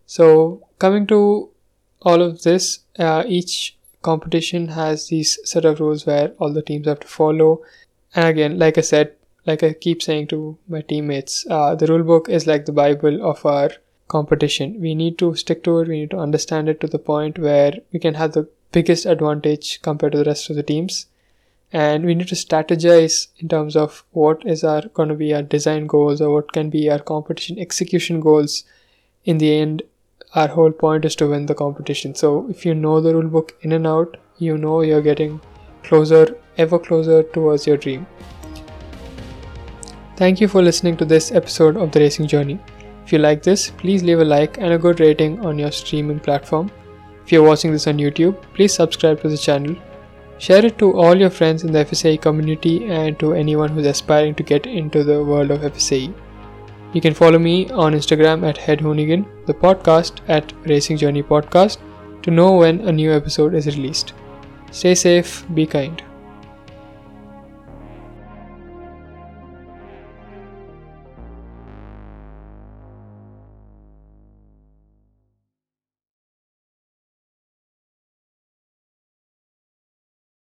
So 0.06 0.66
coming 0.80 1.06
to 1.06 1.50
all 2.02 2.20
of 2.20 2.42
this 2.42 2.80
uh, 2.98 3.22
each 3.28 3.76
competition 4.02 4.68
has 4.68 5.06
these 5.06 5.38
set 5.44 5.64
of 5.64 5.78
rules 5.78 6.04
where 6.04 6.30
all 6.40 6.52
the 6.52 6.62
teams 6.62 6.88
have 6.88 6.98
to 6.98 7.06
follow. 7.06 7.62
And 8.16 8.26
again 8.26 8.58
like 8.58 8.76
i 8.78 8.80
said 8.80 9.14
like 9.46 9.62
i 9.62 9.72
keep 9.72 10.02
saying 10.02 10.26
to 10.26 10.57
my 10.68 10.80
teammates 10.80 11.46
uh, 11.50 11.74
the 11.74 11.87
rule 11.87 12.02
book 12.02 12.28
is 12.28 12.46
like 12.46 12.64
the 12.64 12.72
bible 12.72 13.24
of 13.30 13.44
our 13.44 13.70
competition. 14.09 14.80
We 14.80 14.94
need 14.94 15.18
to 15.18 15.35
stick 15.35 15.64
to 15.64 15.80
it, 15.80 15.88
we 15.88 16.00
need 16.00 16.11
to 16.11 16.18
understand 16.18 16.68
it 16.68 16.80
to 16.80 16.87
the 16.87 16.98
point 16.98 17.38
where 17.38 17.72
we 17.92 17.98
can 17.98 18.14
have 18.14 18.33
the 18.33 18.48
biggest 18.72 19.07
advantage 19.07 19.80
compared 19.83 20.12
to 20.12 20.18
the 20.18 20.24
rest 20.24 20.50
of 20.50 20.57
the 20.57 20.62
teams. 20.62 21.07
And 21.72 22.04
we 22.04 22.14
need 22.14 22.28
to 22.28 22.35
strategize 22.35 23.28
in 23.38 23.48
terms 23.48 23.76
of 23.76 24.04
what 24.12 24.44
is 24.46 24.62
our 24.62 24.83
going 24.88 25.09
to 25.09 25.14
be 25.14 25.35
our 25.35 25.42
design 25.42 25.87
goals 25.87 26.20
or 26.20 26.33
what 26.33 26.52
can 26.52 26.70
be 26.70 26.88
our 26.90 27.00
competition 27.00 27.59
execution 27.59 28.20
goals. 28.20 28.64
In 29.24 29.38
the 29.38 29.57
end, 29.57 29.83
our 30.35 30.48
whole 30.48 30.70
point 30.70 31.04
is 31.04 31.16
to 31.16 31.28
win 31.28 31.46
the 31.46 31.54
competition. 31.54 32.14
So 32.14 32.46
if 32.48 32.64
you 32.64 32.74
know 32.74 33.00
the 33.00 33.12
rulebook 33.12 33.52
in 33.62 33.72
and 33.72 33.87
out, 33.87 34.16
you 34.38 34.57
know 34.59 34.83
you're 34.83 35.02
getting 35.02 35.40
closer, 35.83 36.37
ever 36.59 36.78
closer 36.78 37.22
towards 37.22 37.66
your 37.66 37.76
dream. 37.76 38.07
Thank 40.16 40.40
you 40.40 40.46
for 40.46 40.62
listening 40.62 40.96
to 40.98 41.05
this 41.05 41.33
episode 41.33 41.77
of 41.77 41.90
the 41.90 41.98
Racing 41.98 42.29
Journey. 42.29 42.61
If 43.05 43.12
you 43.12 43.18
like 43.18 43.42
this, 43.42 43.70
please 43.70 44.05
leave 44.05 44.20
a 44.20 44.24
like 44.24 44.59
and 44.59 44.72
a 44.72 44.79
good 44.79 45.00
rating 45.00 45.44
on 45.44 45.59
your 45.59 45.72
streaming 45.72 46.20
platform. 46.20 46.70
If 47.24 47.33
you're 47.33 47.42
watching 47.42 47.72
this 47.72 47.88
on 47.88 47.98
YouTube, 47.98 48.40
please 48.55 48.72
subscribe 48.72 49.20
to 49.22 49.29
the 49.29 49.37
channel. 49.37 49.74
Share 50.38 50.64
it 50.64 50.79
to 50.79 50.92
all 50.92 51.16
your 51.16 51.31
friends 51.31 51.64
in 51.64 51.72
the 51.72 51.85
FSAE 51.85 52.22
community 52.22 52.85
and 52.85 53.18
to 53.18 53.33
anyone 53.33 53.70
who's 53.70 53.87
aspiring 53.87 54.37
to 54.37 54.44
get 54.44 54.66
into 54.66 55.03
the 55.03 55.24
world 55.24 55.50
of 55.50 55.62
FSAE. 55.62 56.14
You 56.92 57.00
can 57.00 57.12
follow 57.12 57.40
me 57.40 57.68
on 57.70 57.92
Instagram 57.94 58.48
at 58.48 58.57
HeadHoonigan, 58.57 59.46
the 59.46 59.55
podcast 59.55 60.20
at 60.29 60.53
Racing 60.64 60.96
Journey 60.96 61.24
Podcast 61.24 61.79
to 62.22 62.31
know 62.31 62.53
when 62.53 62.83
a 62.83 62.92
new 62.92 63.12
episode 63.12 63.53
is 63.53 63.66
released. 63.66 64.12
Stay 64.70 64.94
safe, 64.94 65.44
be 65.55 65.66
kind. 65.66 66.05